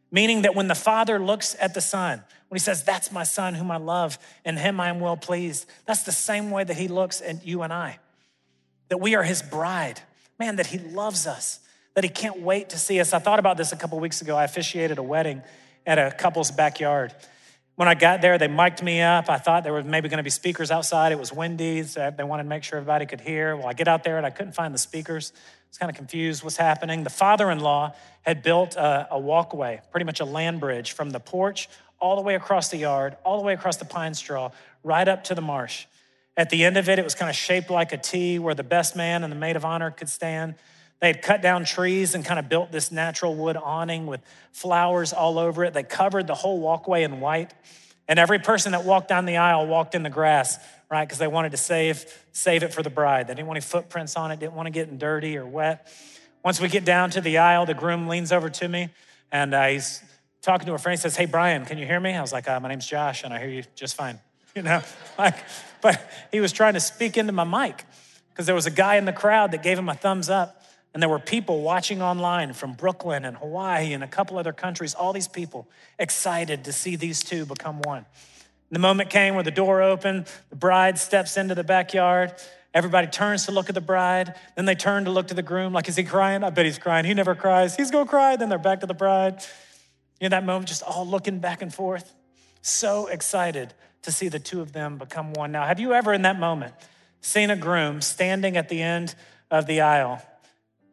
meaning 0.10 0.44
that 0.44 0.56
when 0.56 0.70
the 0.70 0.74
Father 0.74 1.20
looks 1.20 1.54
at 1.60 1.74
the 1.74 1.82
Son, 1.82 2.24
when 2.48 2.56
he 2.56 2.64
says, 2.64 2.86
That's 2.86 3.12
my 3.12 3.24
son 3.24 3.56
whom 3.56 3.72
I 3.72 3.76
love, 3.76 4.18
and 4.46 4.58
him 4.58 4.80
I 4.80 4.88
am 4.88 5.02
well 5.02 5.18
pleased, 5.18 5.66
that's 5.86 6.04
the 6.04 6.14
same 6.14 6.50
way 6.50 6.64
that 6.64 6.78
he 6.78 6.88
looks 6.88 7.22
at 7.22 7.46
you 7.46 7.62
and 7.64 7.74
I. 7.74 8.00
That 8.88 9.00
we 9.00 9.16
are 9.16 9.24
his 9.24 9.42
bride. 9.42 10.00
Man, 10.40 10.56
that 10.56 10.68
he 10.68 10.78
loves 10.78 11.28
us, 11.28 11.60
that 11.96 12.06
he 12.06 12.10
can't 12.10 12.40
wait 12.40 12.70
to 12.70 12.78
see 12.78 13.02
us. 13.02 13.12
I 13.12 13.20
thought 13.20 13.40
about 13.40 13.58
this 13.58 13.74
a 13.74 13.76
couple 13.76 14.00
weeks 14.00 14.22
ago. 14.22 14.38
I 14.38 14.46
officiated 14.46 14.98
a 14.98 15.04
wedding 15.04 15.42
at 15.86 16.00
a 16.00 16.10
couple's 16.10 16.52
backyard. 16.52 17.14
When 17.80 17.88
I 17.88 17.94
got 17.94 18.20
there, 18.20 18.38
they 18.38 18.50
mic'd 18.50 18.84
me 18.84 19.00
up. 19.00 19.30
I 19.30 19.38
thought 19.38 19.64
there 19.64 19.72
were 19.72 19.82
maybe 19.82 20.10
going 20.10 20.18
to 20.18 20.24
be 20.24 20.30
speakers 20.30 20.70
outside. 20.70 21.14
It 21.14 21.18
was 21.18 21.32
windy, 21.32 21.82
so 21.84 22.12
they 22.12 22.26
wanted 22.26 22.44
to 22.44 22.50
make 22.50 22.66
sure 22.66 22.78
everybody 22.78 23.06
could 23.06 23.22
hear. 23.22 23.56
Well, 23.56 23.68
I 23.68 23.72
get 23.72 23.88
out 23.88 24.04
there 24.04 24.18
and 24.18 24.26
I 24.26 24.32
couldn't 24.32 24.52
find 24.52 24.74
the 24.74 24.78
speakers. 24.78 25.32
I 25.34 25.40
was 25.70 25.78
kind 25.78 25.90
of 25.90 25.96
confused 25.96 26.44
what's 26.44 26.58
happening. 26.58 27.06
The 27.06 27.10
father 27.10 27.50
in 27.50 27.62
law 27.62 27.94
had 28.24 28.44
built 28.44 28.76
a, 28.76 29.08
a 29.12 29.18
walkway, 29.18 29.80
pretty 29.92 30.04
much 30.04 30.20
a 30.20 30.26
land 30.26 30.60
bridge, 30.60 30.92
from 30.92 31.12
the 31.12 31.22
porch 31.22 31.70
all 32.00 32.18
the 32.18 32.22
way 32.22 32.36
across 32.36 32.68
the 32.68 32.76
yard, 32.76 33.16
all 33.24 33.38
the 33.38 33.46
way 33.46 33.54
across 33.54 33.78
the 33.78 33.86
pine 33.86 34.14
straw, 34.14 34.52
right 34.84 35.08
up 35.08 35.24
to 35.24 35.34
the 35.34 35.42
marsh. 35.42 35.86
At 36.36 36.50
the 36.50 36.66
end 36.66 36.76
of 36.76 36.90
it, 36.90 37.00
it 37.00 37.06
was 37.06 37.16
kind 37.16 37.30
of 37.30 37.36
shaped 37.38 37.70
like 37.70 37.94
a 37.94 37.98
T 37.98 38.40
where 38.40 38.56
the 38.56 38.62
best 38.62 38.98
man 38.98 39.24
and 39.24 39.32
the 39.32 39.38
maid 39.38 39.56
of 39.56 39.64
honor 39.64 39.90
could 39.90 40.10
stand. 40.10 40.56
They 41.00 41.08
had 41.08 41.22
cut 41.22 41.42
down 41.42 41.66
trees 41.66 42.14
and 42.14 42.26
kind 42.26 42.40
of 42.40 42.50
built 42.50 42.72
this 42.72 42.92
natural 42.92 43.36
wood 43.36 43.56
awning 43.56 44.06
with 44.06 44.22
flowers 44.52 45.14
all 45.14 45.40
over 45.40 45.64
it. 45.64 45.74
They 45.74 45.84
covered 45.84 46.28
the 46.28 46.36
whole 46.36 46.60
walkway 46.60 47.04
in 47.04 47.20
white. 47.22 47.54
And 48.08 48.20
every 48.20 48.40
person 48.40 48.74
that 48.74 48.84
walked 48.84 49.08
down 49.08 49.26
the 49.26 49.38
aisle 49.38 49.68
walked 49.68 49.96
in 49.96 50.04
the 50.04 50.10
grass, 50.10 50.58
right? 50.90 51.08
Because 51.08 51.20
they 51.20 51.28
wanted 51.28 51.52
to 51.52 51.58
save, 51.58 52.06
save 52.32 52.64
it 52.64 52.74
for 52.74 52.84
the 52.84 52.90
bride. 52.90 53.28
They 53.28 53.36
didn't 53.36 53.48
want 53.48 53.58
any 53.58 53.66
footprints 53.66 54.16
on 54.18 54.32
it, 54.32 54.40
didn't 54.40 54.56
want 54.56 54.66
to 54.68 54.72
get 54.72 54.98
dirty 54.98 55.38
or 55.38 55.46
wet. 55.46 55.88
Once 56.44 56.60
we 56.60 56.68
get 56.68 56.86
down 56.86 57.12
to 57.12 57.22
the 57.22 57.38
aisle, 57.38 57.66
the 57.66 57.74
groom 57.74 58.08
leans 58.08 58.32
over 58.32 58.50
to 58.50 58.68
me 58.68 58.90
and 59.32 59.54
uh, 59.54 59.68
he's 59.68 60.02
talking 60.42 60.66
to 60.68 60.74
a 60.74 60.78
friend. 60.78 60.98
He 60.98 61.02
says, 61.02 61.16
Hey, 61.16 61.26
Brian, 61.26 61.66
can 61.66 61.78
you 61.78 61.86
hear 61.86 62.00
me? 62.00 62.14
I 62.14 62.22
was 62.22 62.34
like, 62.34 62.48
uh, 62.48 62.60
My 62.60 62.70
name's 62.70 62.88
Josh, 62.88 63.24
and 63.24 63.34
I 63.34 63.40
hear 63.40 63.50
you 63.50 63.64
just 63.76 63.96
fine. 63.96 64.20
You 64.56 64.64
know, 64.64 64.82
like, 65.18 65.36
but 65.80 66.02
he 66.32 66.42
was 66.42 66.52
trying 66.52 66.74
to 66.74 66.80
speak 66.80 67.18
into 67.18 67.32
my 67.32 67.44
mic 67.44 67.86
because 68.32 68.48
there 68.48 68.56
was 68.56 68.66
a 68.66 68.72
guy 68.72 68.96
in 68.96 69.06
the 69.06 69.14
crowd 69.14 69.52
that 69.52 69.62
gave 69.62 69.78
him 69.78 69.88
a 69.90 69.94
thumbs 69.94 70.28
up. 70.28 70.59
And 70.94 71.04
there 71.04 71.10
were 71.10 71.20
people 71.20 71.62
watching 71.62 72.02
online 72.02 72.54
from 72.54 72.74
Brooklyn 72.74 73.26
and 73.26 73.38
Hawaii 73.38 73.94
and 73.94 74.04
a 74.04 74.08
couple 74.08 74.38
other 74.38 74.54
countries, 74.54 74.96
all 74.96 75.14
these 75.14 75.28
people 75.28 75.68
excited 76.00 76.64
to 76.66 76.74
see 76.74 76.96
these 76.96 77.24
two 77.24 77.46
become 77.46 77.82
one. 77.82 78.06
The 78.72 78.80
moment 78.80 79.10
came 79.10 79.36
where 79.36 79.44
the 79.44 79.52
door 79.52 79.82
opened, 79.82 80.28
the 80.50 80.56
bride 80.56 80.98
steps 80.98 81.38
into 81.38 81.56
the 81.56 81.64
backyard. 81.64 82.34
Everybody 82.74 83.08
turns 83.08 83.46
to 83.46 83.52
look 83.52 83.70
at 83.70 83.76
the 83.76 83.82
bride. 83.82 84.36
Then 84.56 84.66
they 84.66 84.76
turn 84.76 85.06
to 85.06 85.12
look 85.12 85.28
to 85.30 85.34
the 85.34 85.42
groom, 85.42 85.74
like, 85.74 85.90
is 85.90 85.96
he 85.96 86.04
crying? 86.04 86.44
I 86.44 86.52
bet 86.52 86.66
he's 86.66 86.78
crying. 86.78 87.06
He 87.06 87.14
never 87.16 87.34
cries. 87.34 87.76
He's 87.76 87.90
gonna 87.90 88.10
cry. 88.10 88.36
Then 88.36 88.50
they're 88.50 88.60
back 88.60 88.82
to 88.82 88.86
the 88.86 88.94
bride. 88.94 89.44
In 90.22 90.32
that 90.32 90.46
moment, 90.46 90.68
just 90.68 90.84
all 90.84 91.08
looking 91.08 91.40
back 91.40 91.62
and 91.62 91.74
forth, 91.74 92.14
so 92.62 93.08
excited 93.08 93.74
to 94.04 94.12
see 94.12 94.28
the 94.28 94.40
two 94.40 94.62
of 94.62 94.74
them 94.74 94.98
become 94.98 95.34
one. 95.34 95.52
Now, 95.52 95.66
have 95.66 95.80
you 95.80 95.94
ever 95.94 96.14
in 96.14 96.24
that 96.24 96.40
moment 96.40 96.74
seen 97.22 97.50
a 97.50 97.56
groom 97.56 98.02
standing 98.02 98.56
at 98.56 98.70
the 98.70 98.82
end 98.82 99.16
of 99.50 99.66
the 99.66 99.82
aisle 99.82 100.22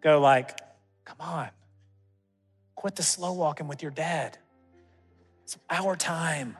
go 0.07 0.21
like, 0.21 0.57
come 1.05 1.17
on, 1.19 1.49
quit 2.77 2.95
the 2.95 3.03
slow 3.03 3.33
walking 3.33 3.67
with 3.67 3.83
your 3.83 3.91
dad. 3.91 4.39
It's 5.43 5.59
our 5.69 5.97
time. 5.97 6.57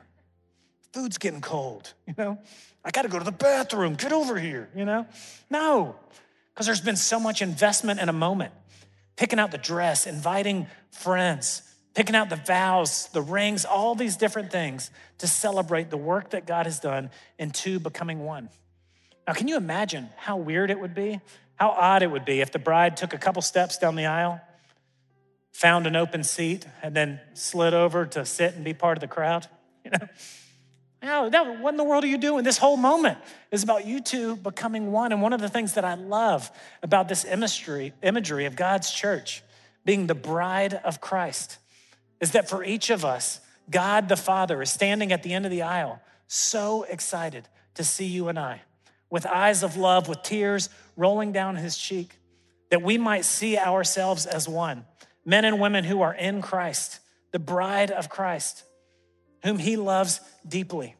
Food's 0.91 1.17
getting 1.17 1.39
cold, 1.39 1.93
you 2.05 2.13
know? 2.17 2.39
I 2.83 2.91
gotta 2.91 3.07
go 3.07 3.17
to 3.17 3.23
the 3.23 3.31
bathroom, 3.31 3.95
get 3.95 4.11
over 4.11 4.37
here, 4.37 4.67
you 4.75 4.83
know? 4.83 5.07
No, 5.49 5.95
because 6.53 6.65
there's 6.65 6.81
been 6.81 6.97
so 6.97 7.21
much 7.21 7.41
investment 7.41 8.01
in 8.01 8.09
a 8.09 8.13
moment. 8.13 8.53
Picking 9.15 9.39
out 9.39 9.51
the 9.51 9.57
dress, 9.57 10.07
inviting 10.07 10.67
friends, 10.91 11.61
picking 11.93 12.15
out 12.15 12.29
the 12.29 12.35
vows, 12.35 13.07
the 13.13 13.21
rings, 13.21 13.63
all 13.63 13.95
these 13.95 14.17
different 14.17 14.51
things 14.51 14.91
to 15.19 15.27
celebrate 15.27 15.89
the 15.89 15.97
work 15.97 16.31
that 16.31 16.45
God 16.45 16.65
has 16.65 16.81
done 16.81 17.11
in 17.39 17.51
two 17.51 17.79
becoming 17.79 18.25
one. 18.25 18.49
Now, 19.27 19.33
can 19.33 19.47
you 19.47 19.57
imagine 19.57 20.09
how 20.15 20.37
weird 20.37 20.71
it 20.71 20.79
would 20.79 20.95
be? 20.95 21.19
How 21.55 21.69
odd 21.69 22.01
it 22.01 22.09
would 22.09 22.23
be 22.23 22.39
if 22.39 22.51
the 22.51 22.59
bride 22.59 22.95
took 22.95 23.13
a 23.13 23.17
couple 23.17 23.41
steps 23.41 23.77
down 23.77 23.95
the 23.95 24.05
aisle, 24.05 24.39
found 25.51 25.85
an 25.85 25.95
open 25.95 26.23
seat, 26.23 26.65
and 26.81 26.95
then 26.95 27.19
slid 27.33 27.73
over 27.73 28.05
to 28.05 28.25
sit 28.25 28.53
and 28.55 28.63
be 28.63 28.73
part 28.73 28.97
of 28.97 29.01
the 29.01 29.07
crowd? 29.07 29.47
You 29.85 29.91
know? 29.91 30.07
Now, 31.01 31.29
that, 31.29 31.61
what 31.61 31.69
in 31.69 31.77
the 31.77 31.83
world 31.83 32.03
are 32.03 32.07
you 32.07 32.17
doing? 32.17 32.43
This 32.43 32.57
whole 32.57 32.75
moment 32.75 33.17
is 33.51 33.63
about 33.63 33.85
you 33.85 34.01
two 34.01 34.35
becoming 34.35 34.91
one. 34.91 35.11
And 35.11 35.21
one 35.21 35.31
of 35.31 35.39
the 35.39 35.47
things 35.47 35.75
that 35.75 35.85
I 35.85 35.93
love 35.93 36.51
about 36.83 37.07
this 37.07 37.23
imagery, 37.23 37.93
imagery 38.01 38.45
of 38.45 38.55
God's 38.55 38.91
church 38.91 39.43
being 39.85 40.07
the 40.07 40.15
bride 40.15 40.73
of 40.73 40.99
Christ 40.99 41.59
is 42.19 42.31
that 42.31 42.49
for 42.49 42.63
each 42.63 42.89
of 42.89 43.05
us, 43.05 43.39
God 43.69 44.09
the 44.09 44.17
Father 44.17 44.61
is 44.61 44.71
standing 44.71 45.11
at 45.11 45.23
the 45.23 45.33
end 45.33 45.45
of 45.45 45.51
the 45.51 45.61
aisle, 45.61 46.01
so 46.27 46.83
excited 46.83 47.47
to 47.75 47.83
see 47.83 48.05
you 48.05 48.27
and 48.27 48.37
I, 48.39 48.61
with 49.09 49.25
eyes 49.25 49.63
of 49.63 49.77
love, 49.77 50.07
with 50.07 50.23
tears 50.23 50.69
rolling 50.95 51.31
down 51.31 51.55
his 51.55 51.77
cheek, 51.77 52.19
that 52.69 52.81
we 52.81 52.97
might 52.97 53.25
see 53.25 53.57
ourselves 53.57 54.25
as 54.25 54.47
one, 54.47 54.85
men 55.25 55.45
and 55.45 55.59
women 55.59 55.83
who 55.83 56.01
are 56.01 56.13
in 56.13 56.41
Christ, 56.41 56.99
the 57.31 57.39
bride 57.39 57.91
of 57.91 58.09
Christ, 58.09 58.63
whom 59.43 59.59
he 59.59 59.77
loves 59.77 60.19
deeply. 60.47 60.95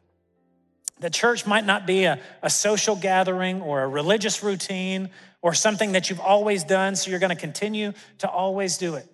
The 1.00 1.10
church 1.10 1.46
might 1.46 1.64
not 1.64 1.86
be 1.86 2.04
a, 2.04 2.18
a 2.42 2.50
social 2.50 2.96
gathering 2.96 3.60
or 3.60 3.82
a 3.82 3.88
religious 3.88 4.42
routine 4.42 5.10
or 5.42 5.54
something 5.54 5.92
that 5.92 6.10
you've 6.10 6.20
always 6.20 6.64
done, 6.64 6.96
so 6.96 7.10
you're 7.10 7.20
going 7.20 7.34
to 7.34 7.36
continue 7.36 7.92
to 8.18 8.28
always 8.28 8.78
do 8.78 8.94
it. 8.96 9.06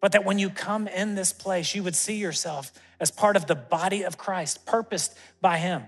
But 0.00 0.12
that 0.12 0.24
when 0.24 0.38
you 0.38 0.50
come 0.50 0.86
in 0.86 1.14
this 1.14 1.32
place, 1.32 1.74
you 1.74 1.82
would 1.82 1.96
see 1.96 2.16
yourself 2.16 2.72
as 3.00 3.10
part 3.10 3.36
of 3.36 3.46
the 3.46 3.54
body 3.54 4.02
of 4.02 4.18
Christ, 4.18 4.66
purposed 4.66 5.16
by 5.40 5.58
Him 5.58 5.84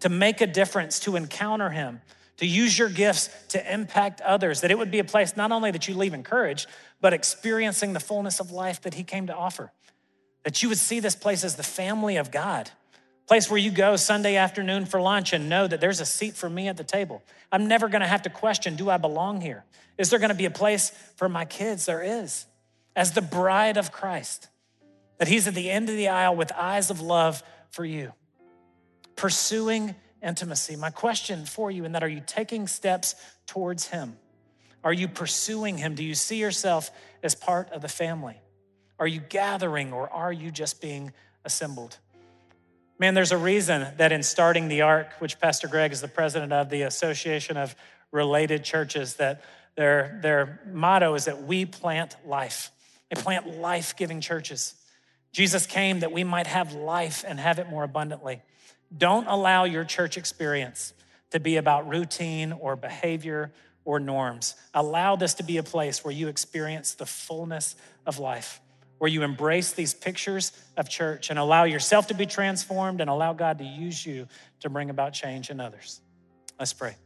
to 0.00 0.08
make 0.08 0.40
a 0.40 0.46
difference, 0.46 1.00
to 1.00 1.16
encounter 1.16 1.70
Him, 1.70 2.00
to 2.38 2.46
use 2.46 2.78
your 2.78 2.88
gifts 2.88 3.30
to 3.48 3.72
impact 3.72 4.20
others, 4.20 4.60
that 4.60 4.70
it 4.70 4.78
would 4.78 4.90
be 4.90 5.00
a 5.00 5.04
place 5.04 5.36
not 5.36 5.52
only 5.52 5.70
that 5.70 5.88
you 5.88 5.94
leave 5.94 6.14
encouraged, 6.14 6.66
but 7.00 7.12
experiencing 7.12 7.92
the 7.92 8.00
fullness 8.00 8.40
of 8.40 8.50
life 8.50 8.80
that 8.82 8.94
He 8.94 9.04
came 9.04 9.26
to 9.26 9.34
offer. 9.34 9.72
That 10.44 10.62
you 10.62 10.68
would 10.68 10.78
see 10.78 11.00
this 11.00 11.16
place 11.16 11.44
as 11.44 11.56
the 11.56 11.62
family 11.62 12.16
of 12.16 12.30
God, 12.30 12.70
place 13.26 13.50
where 13.50 13.58
you 13.58 13.70
go 13.70 13.96
Sunday 13.96 14.36
afternoon 14.36 14.86
for 14.86 15.00
lunch 15.00 15.32
and 15.32 15.48
know 15.48 15.66
that 15.66 15.80
there's 15.80 16.00
a 16.00 16.06
seat 16.06 16.34
for 16.34 16.48
me 16.48 16.68
at 16.68 16.76
the 16.76 16.84
table. 16.84 17.22
I'm 17.50 17.66
never 17.66 17.88
gonna 17.88 18.06
have 18.06 18.22
to 18.22 18.30
question, 18.30 18.76
do 18.76 18.88
I 18.88 18.96
belong 18.98 19.40
here? 19.40 19.64
Is 19.98 20.10
there 20.10 20.18
gonna 20.20 20.34
be 20.34 20.44
a 20.44 20.50
place 20.50 20.90
for 21.16 21.28
my 21.28 21.44
kids? 21.44 21.86
There 21.86 22.02
is 22.02 22.46
as 22.94 23.12
the 23.12 23.22
bride 23.22 23.76
of 23.76 23.92
Christ, 23.92 24.48
that 25.18 25.28
He's 25.28 25.46
at 25.46 25.54
the 25.54 25.70
end 25.70 25.88
of 25.88 25.96
the 25.96 26.08
aisle 26.08 26.34
with 26.34 26.52
eyes 26.52 26.90
of 26.90 27.00
love 27.00 27.42
for 27.70 27.84
you, 27.84 28.12
pursuing 29.18 29.96
intimacy. 30.22 30.76
My 30.76 30.90
question 30.90 31.44
for 31.44 31.70
you, 31.70 31.84
in 31.84 31.92
that, 31.92 32.02
are 32.02 32.08
you 32.08 32.22
taking 32.24 32.68
steps 32.68 33.16
towards 33.46 33.88
Him? 33.88 34.16
Are 34.84 34.92
you 34.92 35.08
pursuing 35.08 35.76
Him? 35.76 35.96
Do 35.96 36.04
you 36.04 36.14
see 36.14 36.36
yourself 36.36 36.90
as 37.22 37.34
part 37.34 37.70
of 37.70 37.82
the 37.82 37.88
family? 37.88 38.36
Are 38.98 39.08
you 39.08 39.20
gathering 39.20 39.92
or 39.92 40.08
are 40.08 40.32
you 40.32 40.50
just 40.50 40.80
being 40.80 41.12
assembled? 41.44 41.98
Man, 43.00 43.14
there's 43.14 43.32
a 43.32 43.36
reason 43.36 43.88
that 43.96 44.12
in 44.12 44.22
starting 44.22 44.68
the 44.68 44.82
ARC, 44.82 45.12
which 45.18 45.40
Pastor 45.40 45.66
Greg 45.66 45.92
is 45.92 46.00
the 46.00 46.08
president 46.08 46.52
of 46.52 46.70
the 46.70 46.82
Association 46.82 47.56
of 47.56 47.74
Related 48.12 48.62
Churches, 48.64 49.16
that 49.16 49.42
their, 49.74 50.18
their 50.22 50.60
motto 50.72 51.14
is 51.14 51.24
that 51.24 51.42
we 51.42 51.64
plant 51.64 52.16
life. 52.24 52.70
They 53.10 53.20
plant 53.20 53.58
life 53.58 53.96
giving 53.96 54.20
churches. 54.20 54.74
Jesus 55.32 55.66
came 55.66 56.00
that 56.00 56.12
we 56.12 56.22
might 56.22 56.46
have 56.46 56.72
life 56.72 57.24
and 57.26 57.38
have 57.40 57.58
it 57.58 57.68
more 57.68 57.82
abundantly. 57.82 58.42
Don't 58.96 59.26
allow 59.26 59.64
your 59.64 59.84
church 59.84 60.16
experience 60.16 60.94
to 61.30 61.40
be 61.40 61.56
about 61.56 61.88
routine 61.88 62.52
or 62.52 62.76
behavior 62.76 63.52
or 63.84 64.00
norms. 64.00 64.54
Allow 64.74 65.16
this 65.16 65.34
to 65.34 65.42
be 65.42 65.58
a 65.58 65.62
place 65.62 66.04
where 66.04 66.12
you 66.12 66.28
experience 66.28 66.94
the 66.94 67.06
fullness 67.06 67.76
of 68.06 68.18
life 68.18 68.60
where 68.98 69.08
you 69.08 69.22
embrace 69.22 69.72
these 69.72 69.94
pictures 69.94 70.52
of 70.76 70.88
church 70.88 71.30
and 71.30 71.38
allow 71.38 71.64
yourself 71.64 72.08
to 72.08 72.14
be 72.14 72.26
transformed 72.26 73.00
and 73.00 73.08
allow 73.08 73.32
God 73.32 73.58
to 73.58 73.64
use 73.64 74.04
you 74.04 74.26
to 74.60 74.68
bring 74.68 74.90
about 74.90 75.12
change 75.12 75.50
in 75.50 75.60
others. 75.60 76.00
Let's 76.58 76.72
pray. 76.72 76.96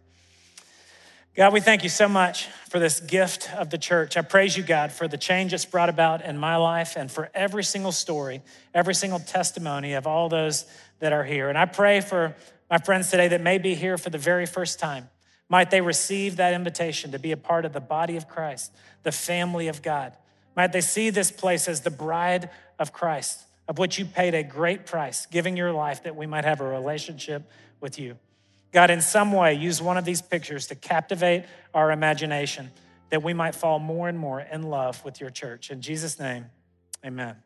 God, 1.34 1.54
we 1.54 1.60
thank 1.60 1.82
you 1.82 1.88
so 1.88 2.10
much 2.10 2.48
for 2.68 2.78
this 2.78 3.00
gift 3.00 3.50
of 3.54 3.70
the 3.70 3.78
church. 3.78 4.18
I 4.18 4.20
praise 4.20 4.54
you, 4.54 4.62
God, 4.62 4.92
for 4.92 5.08
the 5.08 5.16
change 5.16 5.54
it's 5.54 5.64
brought 5.64 5.88
about 5.88 6.22
in 6.22 6.36
my 6.36 6.56
life 6.56 6.94
and 6.94 7.10
for 7.10 7.30
every 7.32 7.64
single 7.64 7.90
story, 7.90 8.42
every 8.74 8.94
single 8.94 9.18
testimony 9.18 9.94
of 9.94 10.06
all 10.06 10.28
those 10.28 10.66
that 10.98 11.14
are 11.14 11.24
here. 11.24 11.48
And 11.48 11.56
I 11.56 11.64
pray 11.64 12.02
for 12.02 12.36
my 12.70 12.76
friends 12.76 13.10
today 13.10 13.28
that 13.28 13.40
may 13.40 13.56
be 13.56 13.74
here 13.74 13.96
for 13.96 14.10
the 14.10 14.18
very 14.18 14.44
first 14.44 14.78
time. 14.78 15.08
Might 15.48 15.70
they 15.70 15.80
receive 15.80 16.36
that 16.36 16.52
invitation 16.52 17.12
to 17.12 17.18
be 17.18 17.32
a 17.32 17.38
part 17.38 17.64
of 17.64 17.72
the 17.72 17.80
body 17.80 18.18
of 18.18 18.28
Christ, 18.28 18.70
the 19.02 19.12
family 19.12 19.68
of 19.68 19.80
God. 19.80 20.14
Might 20.54 20.72
they 20.72 20.82
see 20.82 21.08
this 21.08 21.30
place 21.30 21.66
as 21.66 21.80
the 21.80 21.90
bride 21.90 22.50
of 22.78 22.92
Christ, 22.92 23.42
of 23.68 23.78
which 23.78 23.98
you 23.98 24.04
paid 24.04 24.34
a 24.34 24.42
great 24.42 24.84
price, 24.84 25.24
giving 25.24 25.56
your 25.56 25.72
life 25.72 26.02
that 26.02 26.14
we 26.14 26.26
might 26.26 26.44
have 26.44 26.60
a 26.60 26.68
relationship 26.68 27.50
with 27.80 27.98
you. 27.98 28.18
God, 28.72 28.90
in 28.90 29.00
some 29.00 29.32
way, 29.32 29.54
use 29.54 29.82
one 29.82 29.98
of 29.98 30.04
these 30.04 30.22
pictures 30.22 30.68
to 30.68 30.74
captivate 30.74 31.44
our 31.74 31.92
imagination, 31.92 32.70
that 33.10 33.22
we 33.22 33.34
might 33.34 33.54
fall 33.54 33.78
more 33.78 34.08
and 34.08 34.18
more 34.18 34.40
in 34.40 34.62
love 34.62 35.04
with 35.04 35.20
your 35.20 35.30
church. 35.30 35.70
In 35.70 35.82
Jesus' 35.82 36.18
name, 36.18 36.46
amen. 37.04 37.36